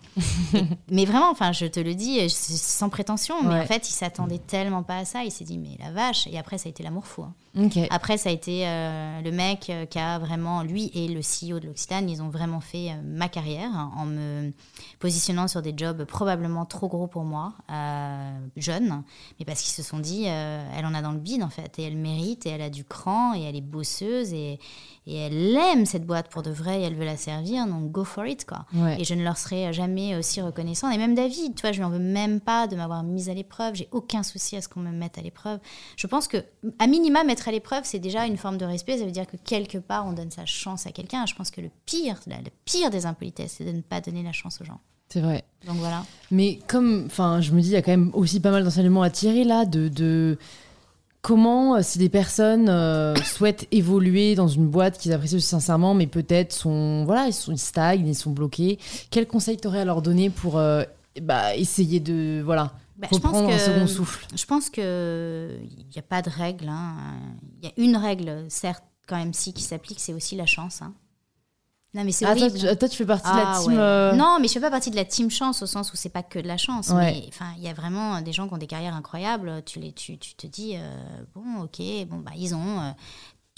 [0.90, 4.82] mais vraiment, enfin, je te le dis sans prétention, mais en fait, il s'attendait tellement
[4.82, 5.24] pas à ça.
[5.24, 6.26] Il s'est dit, mais la vache.
[6.28, 7.22] Et après, ça a été l'amour fou.
[7.22, 7.34] Hein.
[7.90, 11.60] Après, ça a été euh, le mec euh, qui a vraiment, lui et le CEO
[11.60, 14.52] de l'Occitane, ils ont vraiment fait ma carrière hein, en me
[14.98, 17.54] positionnant sur des jobs probablement trop gros pour moi,
[18.56, 19.02] jeune,
[19.38, 21.82] mais parce qu'ils se sont dit, elle en a dans le bide, en fait, et
[21.84, 24.58] elle mérite, et elle a du cran, et elle est bosseuse, et,
[25.08, 28.04] et elle aime cette boîte pour de vrai et elle veut la servir, donc go
[28.04, 28.66] for it, quoi.
[28.98, 30.90] Et je ne leur serai jamais aussi reconnaissant.
[30.90, 33.34] Et même David, tu vois, je lui en veux même pas de m'avoir mise à
[33.34, 33.74] l'épreuve.
[33.74, 35.60] J'ai aucun souci à ce qu'on me mette à l'épreuve.
[35.96, 36.44] Je pense que,
[36.78, 38.98] à minima, mettre à l'épreuve, c'est déjà une forme de respect.
[38.98, 41.26] Ça veut dire que quelque part, on donne sa chance à quelqu'un.
[41.26, 44.32] Je pense que le pire, le pire des impolitesses, c'est de ne pas donner la
[44.32, 44.80] chance aux gens.
[45.08, 45.44] C'est vrai.
[45.66, 46.04] Donc voilà.
[46.30, 49.02] Mais comme, enfin, je me dis, il y a quand même aussi pas mal d'enseignements
[49.02, 50.38] à tirer là, de, de
[51.20, 56.06] Comment, euh, si des personnes euh, souhaitent évoluer dans une boîte qu'ils apprécient sincèrement, mais
[56.06, 58.78] peut-être sont, voilà, ils, sont, ils stagnent, ils sont bloqués,
[59.10, 60.84] quel conseil t'aurais à leur donner pour euh,
[61.20, 66.20] bah, essayer de voilà, bah, reprendre un second souffle Je pense qu'il n'y a pas
[66.20, 66.68] de règle.
[66.68, 66.96] Hein.
[67.62, 70.82] Il y a une règle, certes, quand même, si, qui s'applique, c'est aussi la chance.
[70.82, 70.92] Hein.
[71.94, 73.78] Non, mais c'est ah, Toi, tu, fais partie de la ah, team.
[73.78, 76.10] Euh, non, mais je fais pas partie de la team chance au sens où c'est
[76.10, 76.90] pas que de la chance.
[76.90, 79.62] Mais enfin, il y a vraiment des gens qui ont des carrières incroyables.
[79.64, 82.90] Tu, les, tu, tu te dis, euh, bon, ok, bon, bah, ils ont euh,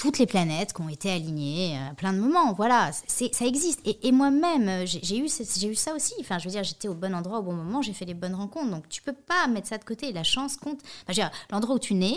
[0.00, 2.54] toutes les planètes qui ont été alignées à plein de moments.
[2.54, 3.80] Voilà, ça existe.
[3.84, 6.14] Et, et moi-même, j'ai, eu, j'ai eu ça aussi.
[6.20, 8.34] Enfin, je veux dire, j'étais au bon endroit au bon moment, j'ai fait les bonnes
[8.34, 8.70] rencontres.
[8.70, 10.10] Donc, tu peux pas mettre ça de côté.
[10.12, 10.80] La chance compte.
[11.06, 12.16] Enfin, l'endroit où tu nais,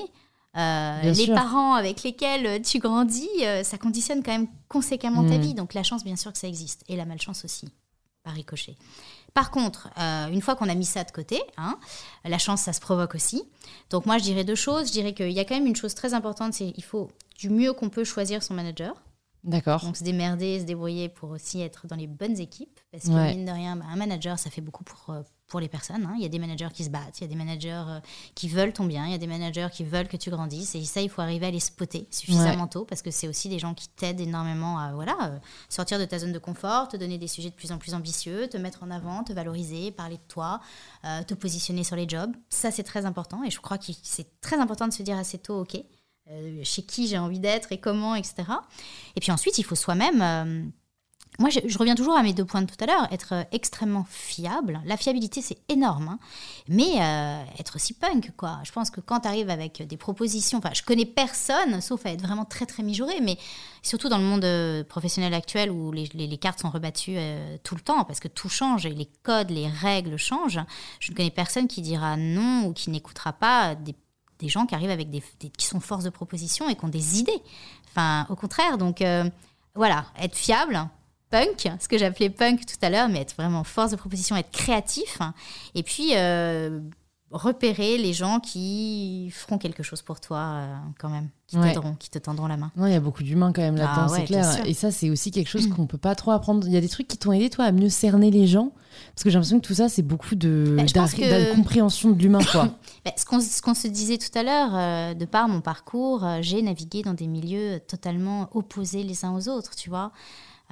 [0.55, 5.41] euh, les parents avec lesquels tu grandis, euh, ça conditionne quand même conséquemment ta mm.
[5.41, 5.53] vie.
[5.53, 6.86] Donc la chance, bien sûr que ça existe.
[6.88, 7.67] Et la malchance aussi,
[8.23, 8.77] par ricochet.
[9.34, 11.77] Par contre, euh, une fois qu'on a mis ça de côté, hein,
[12.23, 13.43] la chance, ça se provoque aussi.
[13.89, 14.88] Donc moi, je dirais deux choses.
[14.88, 17.09] Je dirais qu'il y a quand même une chose très importante, c'est qu'il faut
[17.44, 18.96] du mieux qu'on peut choisir son manager.
[19.44, 19.84] D'accord.
[19.84, 22.80] Donc se démerder, se débrouiller pour aussi être dans les bonnes équipes.
[22.89, 25.14] Parce que mine de rien, bah, un manager, ça fait beaucoup pour,
[25.48, 26.06] pour les personnes.
[26.06, 26.14] Hein.
[26.16, 28.00] Il y a des managers qui se battent, il y a des managers euh,
[28.34, 30.76] qui veulent ton bien, il y a des managers qui veulent que tu grandisses.
[30.76, 33.60] Et ça, il faut arriver à les spotter suffisamment tôt parce que c'est aussi des
[33.60, 37.18] gens qui t'aident énormément à voilà, euh, sortir de ta zone de confort, te donner
[37.18, 40.28] des sujets de plus en plus ambitieux, te mettre en avant, te valoriser, parler de
[40.30, 40.62] toi,
[41.04, 42.32] euh, te positionner sur les jobs.
[42.48, 43.44] Ça, c'est très important.
[43.44, 45.78] Et je crois que c'est très important de se dire assez tôt, OK,
[46.63, 48.43] chez qui j'ai envie d'être et comment, etc.
[49.15, 50.71] Et puis ensuite, il faut soi-même
[51.39, 53.11] moi, je, reviens toujours à mes deux points de tout à l'heure.
[53.11, 54.81] Être euh, extrêmement fiable.
[54.86, 56.09] La fiabilité, c'est énorme.
[56.09, 56.19] Hein.
[56.67, 58.59] Mais euh, être aussi punk, quoi.
[58.63, 60.59] Je pense que quand tu arrives avec des propositions...
[60.59, 63.19] Enfin, je connais personne, sauf à être vraiment très, très mijauré.
[63.21, 63.38] Mais
[63.81, 67.17] surtout dans le monde euh, professionnel actuel où les, cartes sont rebattues
[67.63, 70.59] tout le temps parce que tout change et les codes, les règles changent.
[70.99, 73.95] Je ne connais personne qui dira non ou qui n'écoutera pas des,
[74.47, 75.21] gens qui arrivent avec des,
[75.57, 77.41] qui sont force de proposition et qui ont des idées.
[77.89, 78.77] Enfin, au contraire.
[78.77, 79.03] Donc,
[79.75, 80.88] voilà, être fiable
[81.34, 84.51] punk, ce que j'appelais punk tout à l'heure, mais être vraiment force de proposition, être
[84.51, 85.17] créatif.
[85.73, 86.79] Et puis, euh,
[87.34, 92.09] repérer les gens qui feront quelque chose pour toi euh, quand même, qui t'aideront, qui
[92.09, 92.71] te tendront la main.
[92.77, 94.67] Il y a beaucoup d'humains quand même là-dedans, ah c'est clair.
[94.67, 96.67] Et ça, c'est aussi quelque chose qu'on peut pas trop apprendre.
[96.67, 98.71] Il y a des trucs qui t'ont aidé, toi, à mieux cerner les gens?
[99.15, 102.69] Parce que j'ai l'impression que tout ça, c'est beaucoup de, bah, compréhension de l'humain, quoi.
[103.05, 107.01] Bah, ce qu'on se disait tout à l'heure, euh, de par mon parcours, j'ai navigué
[107.01, 110.13] dans des milieux totalement opposés les uns aux autres, tu vois.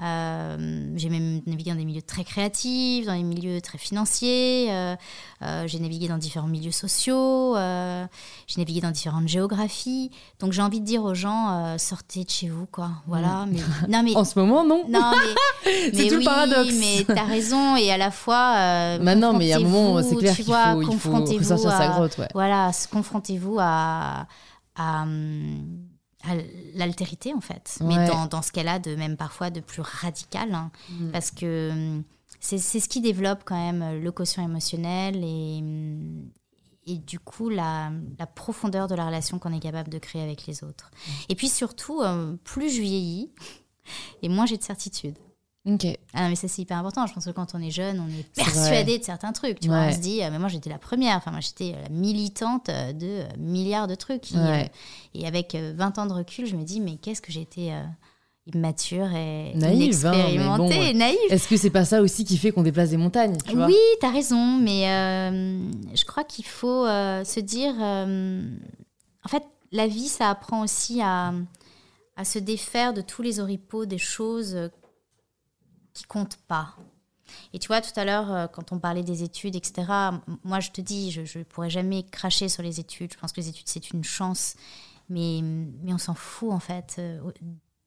[0.01, 4.67] Euh, j'ai même navigué dans des milieux très créatifs, dans des milieux très financiers.
[4.71, 4.95] Euh,
[5.43, 7.55] euh, j'ai navigué dans différents milieux sociaux.
[7.55, 10.11] j'ai navigué dans différentes géographies.
[10.39, 12.89] Donc j'ai envie de dire aux gens, sortez de chez vous, quoi.
[13.07, 13.45] Voilà.
[13.45, 13.51] Mm.
[13.51, 14.85] Mais, non, mais en ce moment, non.
[15.63, 16.73] C'est tout le paradoxe.
[16.79, 17.75] Mais t'as raison.
[17.75, 20.81] Et à la fois, maintenant, mais il y a un moment, c'est clair qu'il faut,
[20.81, 22.17] il faut, sortir sa grotte.
[22.17, 22.27] Ouais.
[22.33, 24.25] Voilà, confrontez-vous à,
[24.75, 25.90] à hum,
[26.75, 30.53] l'altérité en fait, mais dans, dans, ce qu'elle a de même parfois de plus radical,
[30.53, 30.71] hein.
[30.89, 31.11] mm.
[31.11, 32.03] parce que hum,
[32.39, 36.29] c'est ce qui développe quand même le quotient émotionnel et, hum,
[36.85, 40.45] et du coup la, la profondeur de la relation qu'on est capable de créer avec
[40.47, 40.91] les autres.
[40.91, 41.11] Mm.
[41.29, 43.31] Et puis surtout, hum, plus je vieillis,
[44.21, 45.17] et moins j'ai de certitude.
[45.65, 45.85] Ok.
[46.13, 47.05] Ah mais ça c'est hyper important.
[47.05, 49.59] Je pense que quand on est jeune, on est persuadé de certains trucs.
[49.59, 51.17] Tu vois, on se dit, euh, mais moi j'étais la première.
[51.17, 54.31] Enfin, moi j'étais euh, la militante euh, de milliards de trucs.
[55.13, 57.71] et avec 20 ans de recul, je me dis, mais qu'est-ce que j'étais
[58.47, 61.17] immature et naïve, hein, inexpérimentée, naïve.
[61.29, 64.11] Est-ce que c'est pas ça aussi qui fait qu'on déplace des montagnes tu Oui, t'as
[64.11, 64.85] raison, mais
[65.93, 71.33] je crois qu'il faut se dire, en fait, la vie, ça apprend aussi à,
[72.15, 74.71] à se défaire de tous les oripeaux des choses
[75.93, 76.75] qui compte pas.
[77.53, 79.83] Et tu vois, tout à l'heure, euh, quand on parlait des études, etc.,
[80.43, 83.13] moi, je te dis, je ne pourrais jamais cracher sur les études.
[83.13, 84.55] Je pense que les études, c'est une chance.
[85.09, 86.99] Mais, mais on s'en fout, en fait.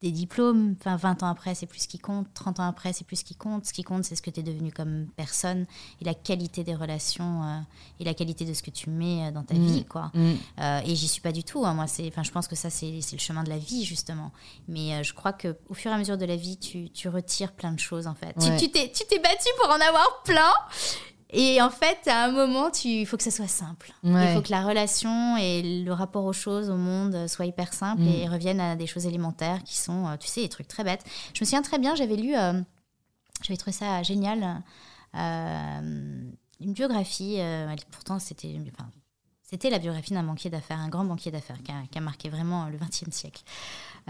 [0.05, 0.77] Des diplômes.
[0.79, 2.27] Enfin, 20 ans après, c'est plus ce qui compte.
[2.35, 3.65] 30 ans après, c'est plus ce qui compte.
[3.65, 5.65] Ce qui compte, c'est ce que tu es devenu comme personne
[6.03, 7.59] et la qualité des relations euh,
[8.01, 9.67] et la qualité de ce que tu mets euh, dans ta Mm.
[9.67, 10.11] vie, quoi.
[10.13, 10.33] Mm.
[10.61, 11.65] Euh, et j'y suis pas du tout.
[11.65, 11.73] hein.
[11.73, 14.31] Moi, c'est, enfin, je pense que ça, c'est, c'est le chemin de la vie, justement.
[14.69, 17.09] Mais euh, je crois que au fur et à mesure de la vie, tu, tu
[17.09, 18.35] retires plein de choses, en fait.
[18.39, 18.57] Tu- Ouais.
[18.59, 20.53] Tu, t'es, tu t'es battu pour en avoir plein.
[21.31, 23.93] Et en fait, à un moment, il faut que ça soit simple.
[24.05, 24.31] Ouais.
[24.31, 28.03] Il faut que la relation et le rapport aux choses, au monde, soit hyper simple
[28.03, 28.09] Mm.
[28.09, 31.05] et reviennent à des choses élémentaires qui sont, euh, tu sais, des trucs très bêtes.
[31.35, 32.61] Je me souviens très bien, j'avais lu, euh,
[33.43, 34.63] j'avais trouvé ça génial,
[35.17, 38.89] euh, une biographie, euh, pourtant c'était, enfin,
[39.43, 42.79] c'était la biographie d'un banquier d'affaires, un grand banquier d'affaires qui a marqué vraiment le
[42.79, 43.43] XXe siècle,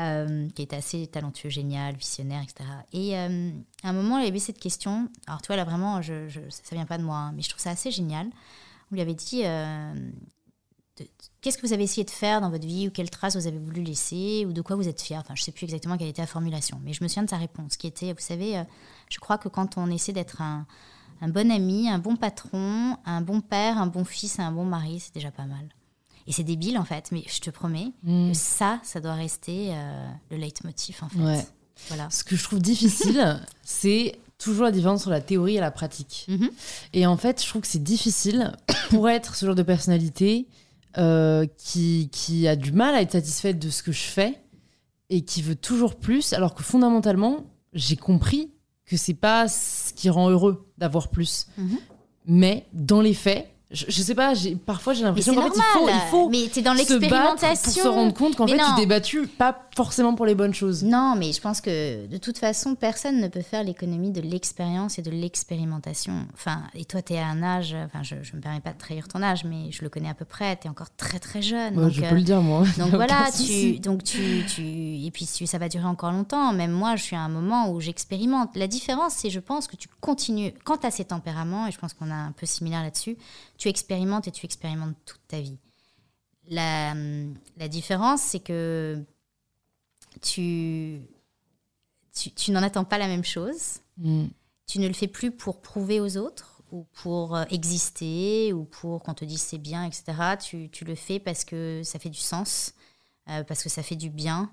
[0.00, 2.68] euh, qui était assez talentueux, génial, visionnaire, etc.
[2.92, 3.50] Et euh,
[3.84, 5.08] à un moment, il avait cette question.
[5.28, 7.70] Alors, toi, là, vraiment, ça ne vient pas de moi, hein, mais je trouve ça
[7.70, 8.26] assez génial.
[8.90, 9.94] On lui avait dit euh,
[11.40, 13.58] Qu'est-ce que vous avez essayé de faire dans votre vie ou quelles traces vous avez
[13.58, 15.20] voulu laisser ou de quoi vous êtes fier?
[15.20, 17.30] Enfin, je ne sais plus exactement quelle était la formulation, mais je me souviens de
[17.30, 18.64] sa réponse qui était Vous savez,
[19.10, 20.66] je crois que quand on essaie d'être un,
[21.22, 25.14] bon ami, un bon patron, un bon père, un bon fils un bon mari, c'est
[25.14, 25.68] déjà pas mal.
[26.26, 30.08] Et c'est débile en fait, mais je te promets que ça, ça doit rester euh,
[30.30, 31.18] le leitmotiv en fait.
[31.18, 31.46] Ouais.
[31.88, 32.08] Voilà.
[32.10, 36.26] Ce que je trouve difficile, c'est toujours la différence entre la théorie et la pratique.
[36.28, 36.50] Mhm.
[36.92, 38.52] Et en fait, je trouve que c'est difficile
[38.90, 40.46] pour être ce genre de personnalité
[40.98, 44.40] euh, qui, qui a du mal à être satisfaite de ce que je fais
[45.10, 48.50] et qui veut toujours plus, alors que fondamentalement, j'ai compris
[48.86, 51.46] que c'est pas ce qui rend heureux d'avoir plus.
[51.58, 51.78] Mhm.
[52.26, 55.58] Mais dans les faits, je, je sais pas, j'ai- parfois j'ai l'impression c'est qu'en fait,
[55.58, 58.56] il faut, il faut mais t'es dans se battre pour se rendre compte qu'en fait,
[58.76, 60.84] tu t'es battu pas forcément pour les bonnes choses.
[60.84, 64.98] Non, mais je pense que de toute façon, personne ne peut faire l'économie de l'expérience
[64.98, 66.26] et de l'expérimentation.
[66.32, 68.78] Enfin, et toi, tu es à un âge, enfin, je ne me permets pas de
[68.78, 71.42] trahir ton âge, mais je le connais à peu près, tu es encore très très
[71.42, 71.76] jeune.
[71.76, 72.64] Ouais, donc, je euh, peux le dire, moi.
[72.78, 76.52] Donc voilà, tu, donc tu, tu, et puis tu- ça va durer encore longtemps.
[76.52, 78.56] Même moi, je suis à un moment où j'expérimente.
[78.56, 80.52] La différence, c'est, je pense, que tu continues.
[80.64, 83.16] Quand tu as ces tempéraments, et je pense qu'on a un peu similaire là-dessus,
[83.58, 85.58] tu expérimentes et tu expérimentes toute ta vie.
[86.48, 86.94] La,
[87.56, 89.02] la différence, c'est que
[90.20, 91.00] tu,
[92.14, 93.78] tu, tu n'en attends pas la même chose.
[93.98, 94.26] Mm.
[94.66, 99.02] Tu ne le fais plus pour prouver aux autres ou pour euh, exister ou pour
[99.02, 100.04] qu'on te dise c'est bien, etc.
[100.42, 102.72] Tu, tu le fais parce que ça fait du sens,
[103.28, 104.50] euh, parce que ça fait du bien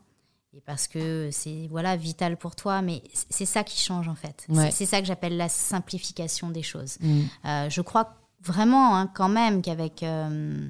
[0.54, 2.82] et parce que c'est voilà vital pour toi.
[2.82, 4.44] Mais c'est ça qui change en fait.
[4.48, 4.72] C'est- Ouais.
[4.72, 6.98] C'est ça que j'appelle la simplification des choses.
[7.00, 7.22] Mm.
[7.46, 10.68] Euh, je crois vraiment hein, quand même qu'avec euh,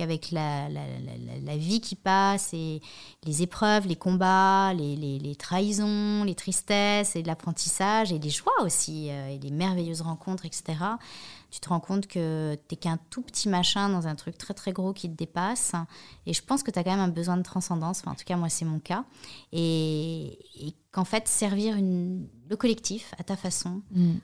[0.00, 0.68] qu'avec la,
[1.56, 2.80] vie qui passe et
[3.24, 9.28] les épreuves, les combats, les, trahisons, les tristesses et l'apprentissage et les joies aussi euh,
[9.28, 10.78] et les merveilleuses rencontres, etc.
[11.50, 14.72] Tu te rends compte que t'es qu'un tout petit machin dans un truc très très
[14.72, 15.72] gros qui te dépasse.
[16.24, 18.00] Et je pense que tu as quand même un besoin de transcendance.
[18.00, 19.04] Enfin, en tout cas, moi, c'est mon cas.
[19.52, 20.38] Et,
[20.92, 24.18] qu'en fait, servir le collectif à ta façon, Mm.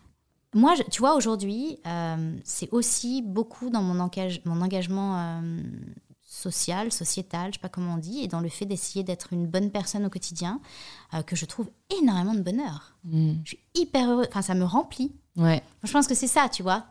[0.57, 5.61] Moi, je- tu vois, aujourd'hui, euh, c'est aussi beaucoup dans mon, engage- mon engagement euh,
[6.23, 9.47] social, sociétal, je sais pas comment on dit, et dans le fait d'essayer d'être une
[9.47, 10.61] bonne personne au quotidien,
[11.15, 12.97] euh, que je trouve énormément de bonheur.
[13.05, 13.33] Mm.
[13.45, 15.13] Je suis hyper heureuse, enfin, ça me remplit.
[15.37, 15.63] Ouais.
[15.83, 16.85] Je pense que c'est ça, tu vois.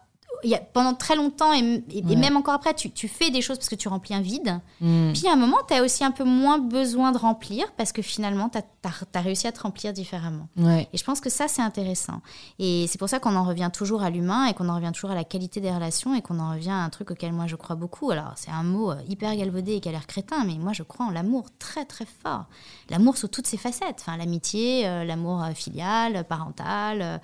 [0.43, 2.15] Il y a, pendant très longtemps, et, et- et Ouais.
[2.15, 4.59] même encore après, tu, tu fais des choses parce que tu remplis un vide.
[4.81, 5.13] Mm.
[5.13, 8.01] Puis à un moment, tu as aussi un peu moins besoin de remplir parce que
[8.01, 10.47] finalement, tu as, réussi à te remplir différemment.
[10.57, 10.87] Ouais.
[10.93, 12.21] Et je pense que ça, c'est intéressant.
[12.59, 15.11] Et c'est pour ça qu'on en revient toujours à l'humain et qu'on en revient toujours
[15.11, 17.55] à la qualité des relations et qu'on en revient à un truc auquel moi je
[17.55, 18.11] crois beaucoup.
[18.11, 20.83] Alors, c'est un mot euh, hyper galvaudé et qui a l'air crétin, mais moi je
[20.83, 22.45] crois en l'amour très très fort.
[22.89, 23.97] L'amour sous toutes ses facettes.
[24.01, 27.19] Enfin, l'amitié, euh, l'amour euh, filial, parental,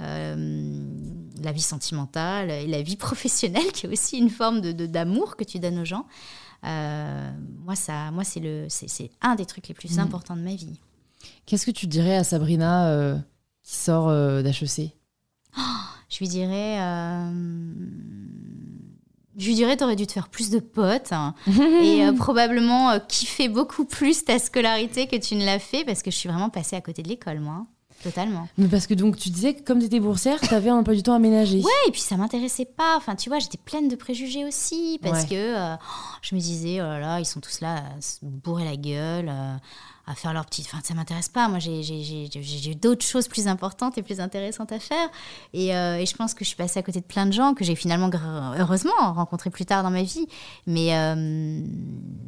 [0.00, 0.86] euh,
[1.42, 5.44] la vie sentimentale et la vie professionnelle qui est aussi une forme de, d'amour que
[5.44, 6.06] tu donnes aux gens.
[6.64, 7.30] Euh,
[7.64, 10.00] moi, ça, moi c'est, le, c'est, c'est un des trucs les plus Mm.
[10.00, 10.80] importants de ma vie.
[11.44, 13.16] Qu'est-ce que tu dirais à Sabrina euh,
[13.62, 14.92] qui sort euh, d'HEC
[16.08, 16.78] Je lui dirais.
[16.80, 17.30] euh,
[19.38, 21.34] Je lui dirais, t'aurais dû te faire plus de potes hein,
[21.82, 26.16] et probablement kiffer beaucoup plus ta scolarité que tu ne l'as fait parce que je
[26.16, 27.66] suis vraiment passée à côté de l'école, moi.
[28.02, 28.48] Totalement.
[28.58, 30.94] Mais parce que donc tu disais que comme tu étais boursière, tu avais un peu
[30.94, 31.58] du temps aménagé.
[31.58, 32.96] Ouais, et puis ça m'intéressait pas.
[32.96, 35.28] Enfin, tu vois, j'étais pleine de préjugés aussi parce Ouais.
[35.28, 35.34] que
[35.74, 35.76] euh,
[36.22, 39.28] je me disais, oh là là, ils sont tous là à se bourrer la gueule,
[39.28, 39.56] euh,
[40.08, 40.66] à faire leur petite.
[40.66, 41.48] Enfin, ça m'intéresse pas.
[41.48, 45.08] Moi, j'ai- j'ai d'autres choses plus importantes et plus intéressantes à faire.
[45.52, 47.54] Et, euh, et je pense que je suis passée à côté de plein de gens
[47.54, 48.08] que j'ai finalement,
[48.58, 50.26] heureusement, rencontrés plus tard dans ma vie.
[50.66, 51.60] Mais, euh,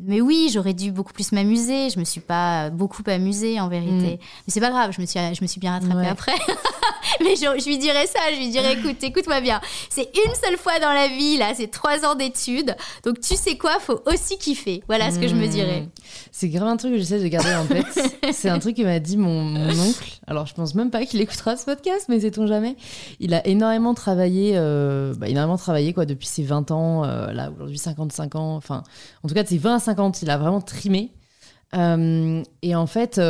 [0.06, 1.90] mais oui, j'aurais dû beaucoup plus m'amuser.
[1.90, 4.16] Je me suis pas beaucoup amusée en vérité.
[4.16, 4.18] Mm.
[4.18, 6.34] Mais c'est pas grave, je me suis, je me suis bien rattrapée après.
[7.20, 9.60] mais je, lui dirais ça, je lui dirais écoute, écoute-moi bien.
[9.88, 12.74] C'est une seule fois dans la vie, là, c'est trois ans d'études.
[13.04, 14.82] Donc tu sais quoi, faut aussi kiffer.
[14.88, 15.82] Voilà ce que je me dirais.
[15.82, 15.90] Mm.
[16.32, 18.32] C'est grave un truc que j'essaie de garder en tête.
[18.32, 20.20] c'est un truc que m'a dit mon, oncle.
[20.26, 22.76] Alors je pense même pas qu'il écoutera ce podcast, mais sait-on jamais.
[23.20, 27.50] Il a énormément travaillé, euh, bah, énormément travaillé quoi, depuis ses 20 ans, euh, là
[27.50, 28.56] aujourd'hui 55 ans.
[28.56, 28.82] Enfin,
[29.22, 31.12] en tout cas de ses 20 à 50, il a vraiment trimé.
[31.74, 33.20] Euh, et en fait,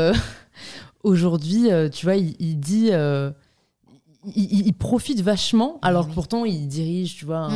[1.02, 2.90] aujourd'hui, tu vois, il dit
[4.36, 7.48] il, profite vachement, alors que pourtant il dirige, tu vois,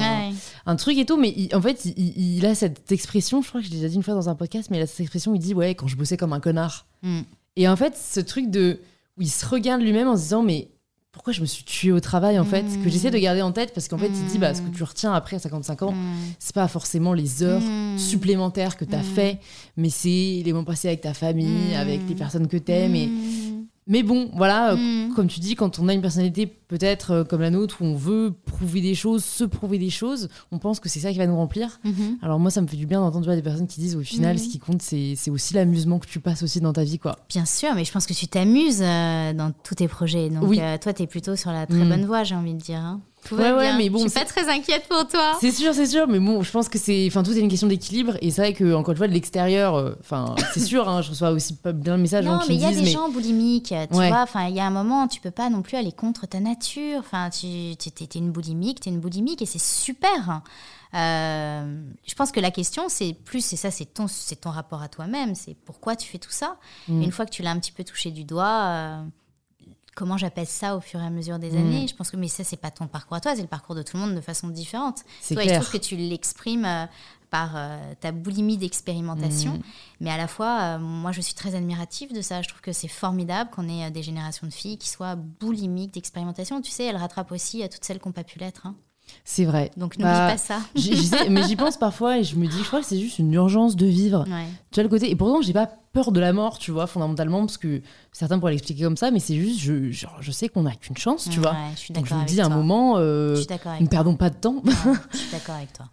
[0.67, 1.17] un, truc et tout.
[1.17, 4.03] Mais en fait, il, a cette expression, je crois que je l'ai déjà dit une
[4.03, 6.17] fois dans un podcast, mais il a cette expression, il dit Ouais, quand je bossais
[6.17, 6.87] comme un connard.
[7.03, 7.21] Mm.
[7.57, 8.81] Et en fait, ce truc de
[9.19, 10.69] où il se regarde lui-même en se disant Mais
[11.13, 13.23] pourquoi je me suis tué au travail en fait Que j'essaie de mm.
[13.23, 15.83] garder en tête parce qu'en fait, il dit bah, Ce que tu retiens après 55
[15.83, 16.15] ans, mm.
[16.39, 17.63] c'est pas forcément les heures
[17.97, 19.39] supplémentaires que tu as fait,
[19.77, 22.95] mais c'est les moments passés avec ta famille, avec les personnes que tu aimes.
[22.95, 23.11] Et
[23.89, 25.15] mais bon, voilà, euh, mm.
[25.15, 27.97] comme tu dis, quand on a une personnalité peut-être euh, comme la nôtre où on
[27.97, 31.27] veut prouver des choses, se prouver des choses, on pense que c'est ça qui va
[31.27, 31.81] nous remplir.
[31.85, 32.19] Mm-hmm.
[32.23, 34.39] Alors moi, ça me fait du bien d'entendre des personnes qui disent au final, mm.
[34.39, 37.01] ce qui compte, c'est aussi l'amusement que tu passes aussi dans ta vie.
[37.01, 37.19] quoi.
[37.29, 40.31] Bien sûr, mais je pense que tu t'amuses euh, dans tous tes projets.
[40.31, 41.89] Donc toi, tu es plutôt sur la très mm.
[41.89, 42.79] bonne voie, j'ai envie de dire.
[42.79, 43.99] Hein ouais, ouais, mais bon.
[43.99, 45.37] Je suis pas très inquiète pour toi.
[45.41, 47.69] C'est sûr, c'est sûr, mais bon, je pense que c'est, enfin, tout est une question
[47.69, 48.17] d'équilibre.
[48.21, 51.11] Et c'est vrai que encore une fois, de l'extérieur, euh, enfin, c'est sûr, hein, je
[51.11, 52.25] reçois aussi pas bien le message.
[52.25, 54.23] Non, mais il y a des gens boulimiques, tu vois.
[54.23, 56.99] Enfin, il y a un moment, tu peux pas non plus aller contre ta nature.
[56.99, 60.43] Enfin, tu, tu es, une boulimique, tu es une boulimique, et c'est super.
[60.95, 64.83] Euh, je pense que la question, c'est plus, et ça, c'est ton, c'est ton rapport
[64.83, 65.35] à toi-même.
[65.35, 66.57] C'est pourquoi tu fais tout ça.
[66.89, 67.03] Mm.
[67.03, 68.63] Une fois que tu l'as un petit peu touché du doigt.
[68.65, 69.03] Euh,
[69.95, 71.85] comment j'appelle ça au fur et à mesure des années.
[71.85, 71.89] Mm.
[71.89, 73.83] Je pense que mais ça c'est pas ton parcours à toi, c'est le parcours de
[73.83, 75.03] tout le monde de façon différente.
[75.21, 75.55] C'est clair.
[75.55, 76.87] je trouve que tu l'exprimes euh,
[77.31, 79.63] par euh, ta boulimie d'expérimentation, mm.
[80.01, 82.43] mais à la fois euh, moi je suis très admirative de ça.
[82.43, 86.61] Je trouve que c'est formidable qu'on ait des générations de filles qui soient boulimiques d'expérimentation.
[86.61, 88.67] Tu sais, elles rattrapent aussi à toutes celles qui n'ont pas pu l'être.
[88.67, 88.77] Hein.
[89.25, 89.71] C'est vrai.
[89.77, 90.59] Donc n'oublie bah, pas ça.
[91.31, 93.77] mais j'y pense parfois et je me dis, je crois que c'est juste une urgence
[93.77, 94.25] de vivre.
[94.71, 95.11] Tu vois le côté.
[95.11, 98.53] Et pourtant, j'ai pas peur de la mort, tu vois, fondamentalement, parce que certains pourraient
[98.53, 101.55] l'expliquer comme ça, mais c'est juste, je, je sais qu'on n'a qu'une chance, tu vois.
[101.75, 103.37] Je suis Donc je me dis à un moment, euh,
[103.81, 104.63] ne perdons pas de temps.
[105.13, 105.87] je suis d'accord avec toi.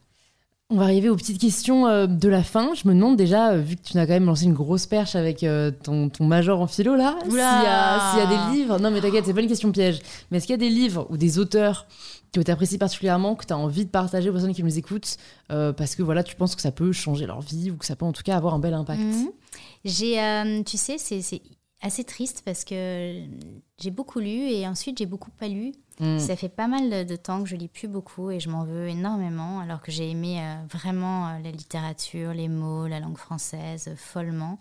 [0.72, 2.76] On va arriver aux petites questions euh, de la fin.
[2.76, 5.16] Je me demande déjà, euh, vu que tu as quand même lancé une grosse perche
[5.16, 8.78] avec euh, ton, ton, major en philo là, s'il y, y, a des livres.
[8.78, 10.00] Non, mais t'inquiète, c'est pas une question piège.
[10.30, 11.88] Mais est-ce qu'il y a des livres ou des auteurs
[12.32, 15.18] que tu apprécies particulièrement, que tu as envie de partager aux personnes qui nous écoutent,
[15.48, 18.06] parce que voilà, tu penses que ça peut changer leur vie ou que ça peut
[18.06, 19.32] en tout cas avoir un bel impact mhm.
[19.86, 21.42] J'ai, tu sais, c'est
[21.82, 23.24] assez triste parce que
[23.78, 25.72] j'ai beaucoup lu et ensuite j'ai beaucoup pas lu.
[26.00, 26.18] Mm.
[26.18, 28.88] Ça fait pas mal de temps que je lis plus beaucoup et je m'en veux
[28.88, 33.90] énormément, alors que j'ai aimé euh, vraiment euh, la littérature, les mots, la langue française,
[33.90, 34.60] euh, follement.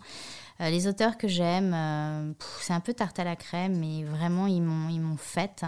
[0.59, 4.89] les auteurs que j'aime, c'est un peu tarte à la crème, mais vraiment ils m'ont
[4.89, 5.63] ils m'ont faite.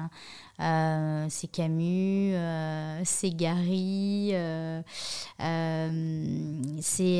[0.61, 1.25] Hein.
[1.25, 4.31] Euh, c'est Camus, euh, c'est Gary.
[4.33, 4.81] Euh,
[6.81, 7.19] c'est,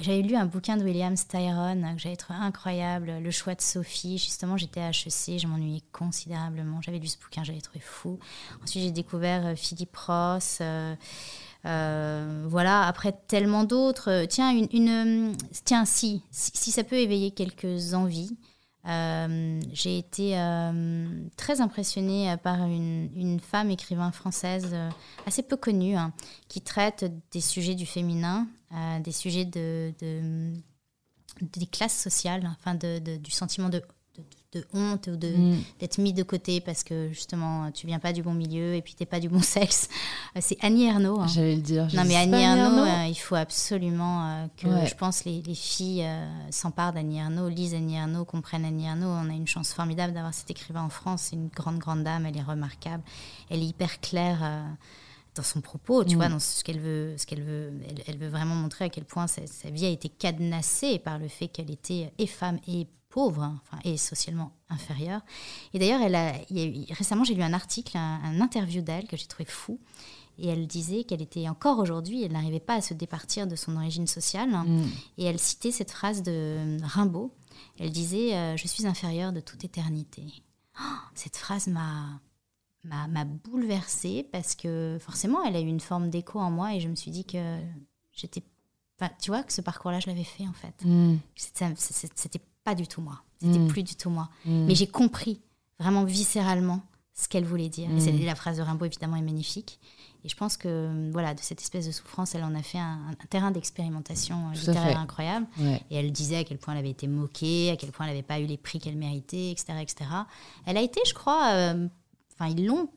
[0.00, 4.18] j'avais lu un bouquin de William Styron que j'avais trouvé incroyable, Le choix de Sophie.
[4.18, 6.80] Justement, j'étais à HEC, je m'ennuyais considérablement.
[6.82, 8.18] J'avais lu ce bouquin, j'avais trouvé fou.
[8.62, 10.60] Ensuite, j'ai découvert Philippe Ross.
[11.64, 14.26] voilà, après tellement d'autres.
[14.28, 18.36] Tiens, une, tiens, si, si, ça peut éveiller quelques envies,
[18.86, 24.88] euh, j'ai été euh, très impressionnée par une, femme écrivain française euh,
[25.26, 26.12] assez peu connue hein,
[26.48, 28.46] qui traite des sujets du féminin,
[29.00, 29.92] des sujets de,
[31.40, 33.82] des classes sociales, enfin du sentiment de
[34.52, 35.62] de honte ou de mm.
[35.78, 38.94] d'être mis de côté parce que justement tu viens pas du bon milieu et puis
[38.94, 39.88] t'es pas du bon sexe.
[40.36, 41.20] Euh, c'est Annie Ernaux.
[41.20, 41.26] Hein.
[41.26, 41.86] J'allais le dire.
[41.92, 46.06] Non mais Annie Ernaux, euh, il faut absolument euh, que je pense les, les filles
[46.50, 49.08] s'emparent d'Annie Ernaux, lisent Annie Ernaux, comprennent Annie Ernaux.
[49.08, 51.28] On a une chance formidable d'avoir cet écrivain en France.
[51.30, 53.02] C'est une grande grande dame, elle est remarquable,
[53.50, 54.38] elle est hyper claire
[55.34, 56.18] dans son propos, tu mm.
[56.18, 57.72] vois, dans ce qu'elle veut, ce qu'elle veut,
[58.06, 61.28] elle, veut vraiment montrer à quel point sa, sa, vie a été cadenassée par le
[61.28, 65.22] fait qu'elle était et femme et pauvre hein, enfin, et socialement inférieure.
[65.72, 66.32] Et d'ailleurs, elle a,
[66.90, 69.78] récemment, j'ai lu un article, un, interview d'elle que j'ai trouvé fou.
[70.40, 73.76] Et elle disait qu'elle était encore aujourd'hui, elle n'arrivait pas à se départir de son
[73.76, 74.54] origine sociale.
[74.54, 74.64] Hein.
[74.64, 74.86] Mm.
[75.18, 77.34] Et elle citait cette phrase de Rimbaud.
[77.80, 80.22] Elle disait euh, Je suis inférieure de toute éternité.
[80.80, 82.20] Oh, cette phrase m'a
[82.84, 86.88] m'a bouleversée parce que forcément, elle a eu une forme d'écho en moi et je
[86.88, 87.58] me suis dit que
[88.12, 88.42] j'étais.
[89.20, 90.84] tu vois, que ce parcours-là, je l'avais fait en fait.
[90.84, 91.16] Mm.
[91.34, 93.22] C'était pas du tout moi.
[93.40, 93.68] C'était mm.
[93.68, 94.28] plus du tout moi.
[94.44, 94.66] Mm.
[94.66, 95.40] Mais j'ai compris
[95.78, 96.82] vraiment viscéralement
[97.14, 97.88] ce qu'elle voulait dire.
[97.90, 98.26] Et mm.
[98.26, 99.80] la phrase de Rimbaud, évidemment, est magnifique.
[100.24, 103.00] Et je pense que voilà, de cette espèce de souffrance, elle en a fait un,
[103.08, 105.46] un terrain d'expérimentation euh, littéraire incroyable.
[105.58, 105.80] Ouais.
[105.90, 108.22] Et elle disait à quel point elle avait été moquée, à quel point elle n'avait
[108.22, 110.10] pas eu les prix qu'elle méritait, etc., etc.
[110.66, 111.88] Elle a été, je crois, euh,
[112.34, 112.90] enfin ils l'ont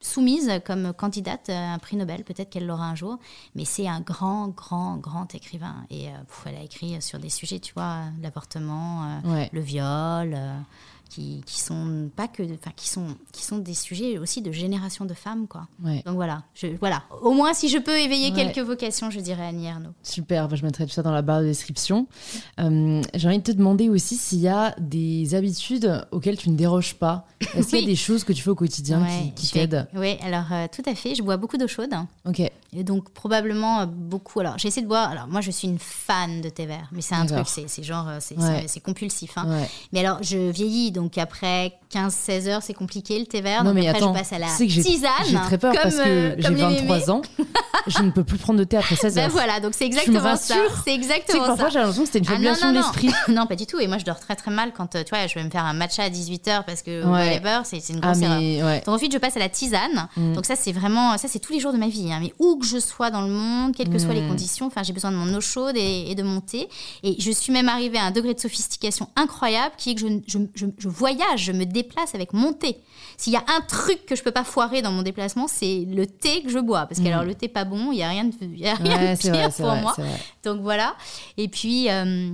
[0.00, 2.24] soumise comme candidate à un prix Nobel.
[2.24, 3.18] Peut-être qu'elle l'aura un jour,
[3.54, 5.84] mais c'est un grand, grand, grand écrivain.
[5.90, 6.12] Et euh,
[6.46, 9.50] elle a écrit sur des sujets, tu vois, l'avortement, euh, Ouais.
[9.52, 10.36] le viol.
[11.10, 15.04] Qui, qui sont pas que enfin qui sont qui sont des sujets aussi de génération
[15.04, 16.02] de femmes quoi Ouais.
[16.06, 18.36] donc voilà je, voilà au moins si je peux éveiller Ouais.
[18.52, 21.40] quelques vocations je dirais Annie Ernaux Super, bah, je mettrai tout ça dans la barre
[21.40, 22.06] de description.
[22.60, 26.56] Euh, J'ai envie de te demander aussi s'il y a des habitudes auxquelles tu ne
[26.56, 27.26] déroges pas.
[27.54, 27.90] Est-ce qu'il y a Oui.
[27.90, 29.04] des choses que tu fais au quotidien
[29.34, 29.88] qui, t'aident?
[29.94, 31.14] Oui, alors euh, tout à fait.
[31.14, 31.92] Je bois beaucoup d'eau chaude.
[32.26, 32.40] Ok,
[32.72, 34.38] Et donc probablement euh, beaucoup.
[34.40, 35.10] Alors j'essaie de boire.
[35.10, 38.06] Alors moi je suis une fan de thé vert, mais c'est un truc, c'est genre,
[38.08, 38.64] euh, c'est Ouais.
[38.84, 39.32] compulsif.
[39.36, 39.44] hein.
[39.48, 39.68] ouais.
[39.92, 43.64] Mais alors je vieillis, donc après 15-16 heures c'est compliqué le thé vert.
[43.64, 45.10] non donc mais après attends, je passe à la j'ai tisane.
[45.28, 47.10] j'ai très peur comme, parce que euh, j'ai comme les 23 mémés.
[47.10, 47.22] ans,
[47.88, 49.24] je ne peux plus prendre de thé après 16 heures.
[49.26, 50.54] Ben voilà, donc c'est exactement ça.
[50.84, 51.70] C'est exactement parfois ça.
[51.70, 53.10] j'ai l'impression que c'était une Ah fabulation non, de l'esprit.
[53.32, 53.80] non, pas du tout.
[53.80, 55.72] Et moi, je dors très très mal quand tu vois, je vais me faire un
[55.72, 57.40] matcha à 18h parce que Ouais.
[57.64, 58.38] c'est une Ah grosse erreur.
[58.40, 58.82] mais ouais.
[58.86, 60.08] Donc ensuite, je passe à la tisane.
[60.16, 60.34] Mm.
[60.34, 62.12] Donc ça, c'est vraiment, ça, c'est tous les jours de ma vie.
[62.12, 62.18] hein.
[62.20, 64.28] Mais où que je sois dans le monde, quelles que soient les Mm.
[64.28, 66.68] conditions, enfin, j'ai besoin de mon eau chaude et, et de mon thé.
[67.02, 70.08] Et je suis même arrivée à un degré de sophistication incroyable qui est que je,
[70.28, 72.76] je, je, je voyage, je me déplace avec mon thé.
[73.16, 76.06] S'il y a un truc que je peux pas foirer dans mon déplacement, c'est le
[76.06, 76.86] thé que je bois.
[76.86, 78.96] Parce que alors, le thé pas bon, il y a rien de, y a rien.
[78.98, 79.96] Ouais, de pire vrai, pour vrai, moi.
[80.44, 80.94] Donc voilà.
[81.36, 81.90] Et puis.
[81.90, 82.32] euh,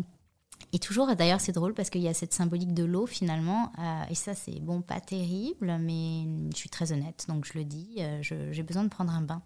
[0.72, 3.72] et toujours, d'ailleurs, c'est drôle parce qu'il y a cette symbolique de l'eau finalement.
[3.79, 7.64] euh, et ça, c'est bon, pas terrible, mais je suis très honnête, donc je le
[7.64, 7.95] dis.
[8.01, 8.18] euh,
[8.53, 9.41] J'ai besoin de prendre un bain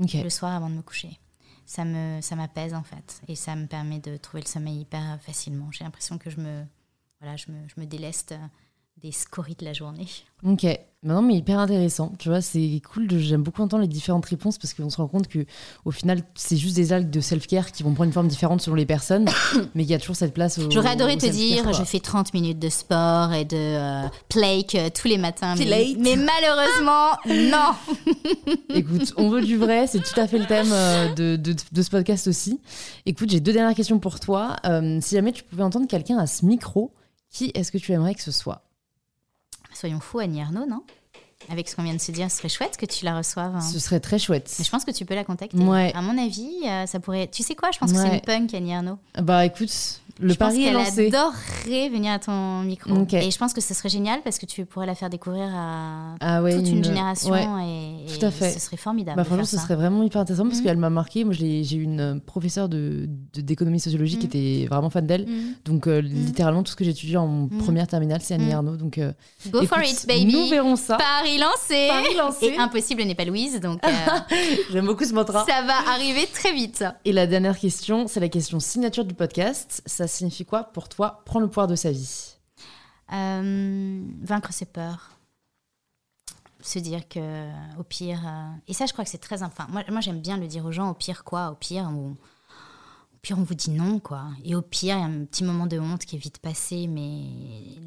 [0.00, 1.18] Le soir avant de me coucher.
[1.66, 5.20] Ça me, ça m'apaise en fait, et ça me permet de trouver le sommeil hyper
[5.20, 5.70] facilement.
[5.70, 6.64] J'ai l'impression que je me,
[7.20, 8.38] voilà, je me, je me déleste euh,
[9.02, 10.06] des scories de la journée.
[10.44, 10.64] Ok,
[11.02, 12.12] Bah non, mais hyper intéressant.
[12.18, 13.06] Tu vois, c'est cool.
[13.06, 15.44] de- J'aime beaucoup entendre les différentes réponses parce qu'on se rend compte que
[15.84, 18.76] au final, c'est juste des algues de self-care qui vont prendre une forme différente selon
[18.76, 19.26] les personnes,
[19.74, 20.58] mais qu'il y a toujours cette place.
[20.58, 21.72] Au, J'aurais adoré au te dire, quoi.
[21.72, 25.54] je fais 30 minutes de sport et de euh, plake euh, tous les matins.
[25.56, 27.16] Mais, mais malheureusement,
[27.50, 27.74] non.
[28.74, 31.82] Écoute, on veut du vrai, c'est tout à fait le thème euh, de, de- de
[31.82, 32.60] ce podcast aussi.
[33.06, 34.56] Écoute, j'ai deux dernières questions pour toi.
[34.64, 36.92] Euh, si jamais tu pouvais entendre quelqu'un à ce micro,
[37.30, 38.62] qui est-ce que tu aimerais que ce soit?
[39.80, 40.82] Soyons fous, Annie Arnaud, non?
[41.50, 43.56] Avec ce qu'on vient de se dire, ce serait chouette que tu la reçoives.
[43.56, 43.60] hein.
[43.62, 44.54] Ce serait très chouette.
[44.58, 45.56] Mais je pense que tu peux la contacter.
[45.56, 45.90] Ouais.
[45.94, 47.28] À mon avis, euh, ça pourrait.
[47.32, 47.70] Tu sais quoi?
[47.72, 48.98] Je pense que c'est une punk, Annie Arnaud.
[49.22, 49.72] Bah écoute,
[50.20, 51.06] le je pense pari est lancé.
[51.06, 52.90] adorerait venir à ton micro.
[53.12, 56.14] Et je pense que ce serait génial parce que tu pourrais la faire découvrir à
[56.20, 57.46] Ah ouais, toute une, génération ouais.
[57.64, 58.50] et, et Tout à fait.
[58.50, 59.16] ce serait formidable.
[59.16, 59.62] Bah, de franchement, ce ça.
[59.62, 60.64] serait vraiment hyper intéressant parce Mhm.
[60.64, 61.24] qu'elle m'a marqué.
[61.24, 64.42] Moi, j'ai eu une euh, professeure de- de- d'économie sociologique qui Mhm.
[64.62, 65.26] était vraiment fan d'elle.
[65.26, 65.54] Mm.
[65.64, 68.52] Donc, euh, littéralement, tout ce que j'ai étudié en première terminale, c'est Annie Mhm.
[68.54, 68.76] Arnaud.
[68.76, 69.12] Donc, euh,
[69.50, 70.32] Go for it, baby.
[70.32, 70.96] Nous verrons ça.
[70.96, 71.88] Paris lancé.
[71.88, 72.46] Paris lancé.
[72.46, 73.88] Et impossible n'est pas Louise, donc euh,
[74.72, 75.44] J'aime beaucoup ce mantra.
[75.46, 76.84] ça va arriver très vite.
[77.04, 79.82] Et la dernière question, c'est la question signature du podcast.
[79.86, 82.36] Ça signifie quoi pour toi Prends le pouvoir de sa vie.
[83.12, 85.10] Euh, vaincre ses peurs.
[86.62, 87.48] Se dire que,
[87.78, 88.20] au pire.
[88.26, 89.42] euh, et ça, je crois que c'est très.
[89.42, 91.50] Enfin, moi, moi j'aime bien le dire aux gens au pire, quoi.
[91.50, 94.26] Au pire, on, au pire, on vous dit non, quoi.
[94.44, 96.86] Et au pire, il y a un petit moment de honte qui est vite passé,
[96.86, 97.24] mais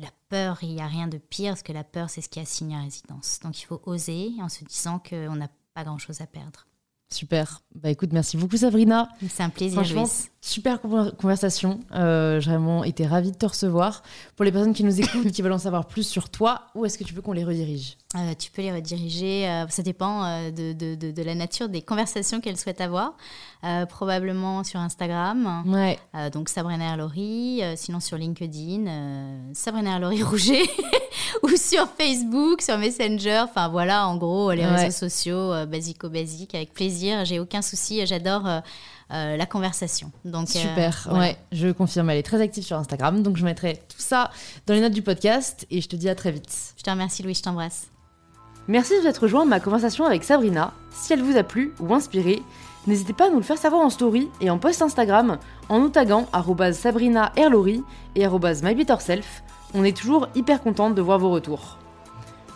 [0.02, 2.40] la peur, il n'y a rien de pire, parce que la peur, c'est ce qui
[2.40, 3.40] assigne à résidence.
[3.44, 6.66] Donc, il faut oser en se disant qu'on n'a pas grand-chose à perdre.
[7.12, 7.62] Super.
[7.76, 9.08] Bah écoute, merci beaucoup Sabrina.
[9.30, 10.08] C'est un plaisir, Franchement.
[10.46, 11.80] Super conver- conversation.
[11.96, 14.04] Euh, J'ai vraiment été ravie de te recevoir.
[14.36, 16.98] Pour les personnes qui nous écoutent, qui veulent en savoir plus sur toi, où est-ce
[16.98, 17.96] que tu veux qu'on les redirige?
[18.16, 21.82] Euh, tu peux les rediriger, euh, ça dépend de, de- de- de la nature des
[21.82, 23.14] conversations qu'elles souhaitent avoir.
[23.88, 25.98] Probablement sur Instagram, Ouais.
[26.32, 28.86] donc Sabrina Erlori, sinon sur LinkedIn,
[29.54, 30.64] Sabrina Erlori Rouget,
[31.44, 34.76] ou sur Facebook, sur Messenger, enfin voilà, en gros, les Ouais.
[34.86, 38.46] réseaux sociaux, basico-basique, avec plaisir, j'ai aucun souci, j'adore
[39.12, 40.12] euh, la conversation.
[40.26, 41.20] Donc, euh, Super, voilà.
[41.20, 44.32] ouais, je confirme, elle est très active sur Instagram, donc je mettrai tout ça
[44.66, 46.74] dans les notes du podcast et je te dis à très vite.
[46.78, 47.88] Je te remercie Louis, je t'embrasse.
[48.68, 50.74] Merci de vous être rejoint à ma conversation avec Sabrina.
[50.92, 52.42] Si elle vous a plu ou inspiré,
[52.88, 55.38] n'hésitez pas à nous le faire savoir en story et en post Instagram
[55.68, 57.84] en nous taguant arobase Sabrina Erlori
[58.16, 59.44] et mybetterself.
[59.74, 61.78] On est toujours hyper contente de voir vos retours.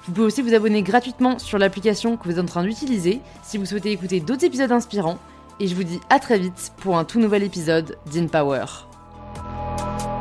[0.05, 3.57] Vous pouvez aussi vous abonner gratuitement sur l'application que vous êtes en train d'utiliser si
[3.57, 5.17] vous souhaitez écouter d'autres épisodes inspirants
[5.59, 8.65] et je vous dis à très vite pour un tout nouvel épisode d'InPower.
[8.65, 10.16] Power.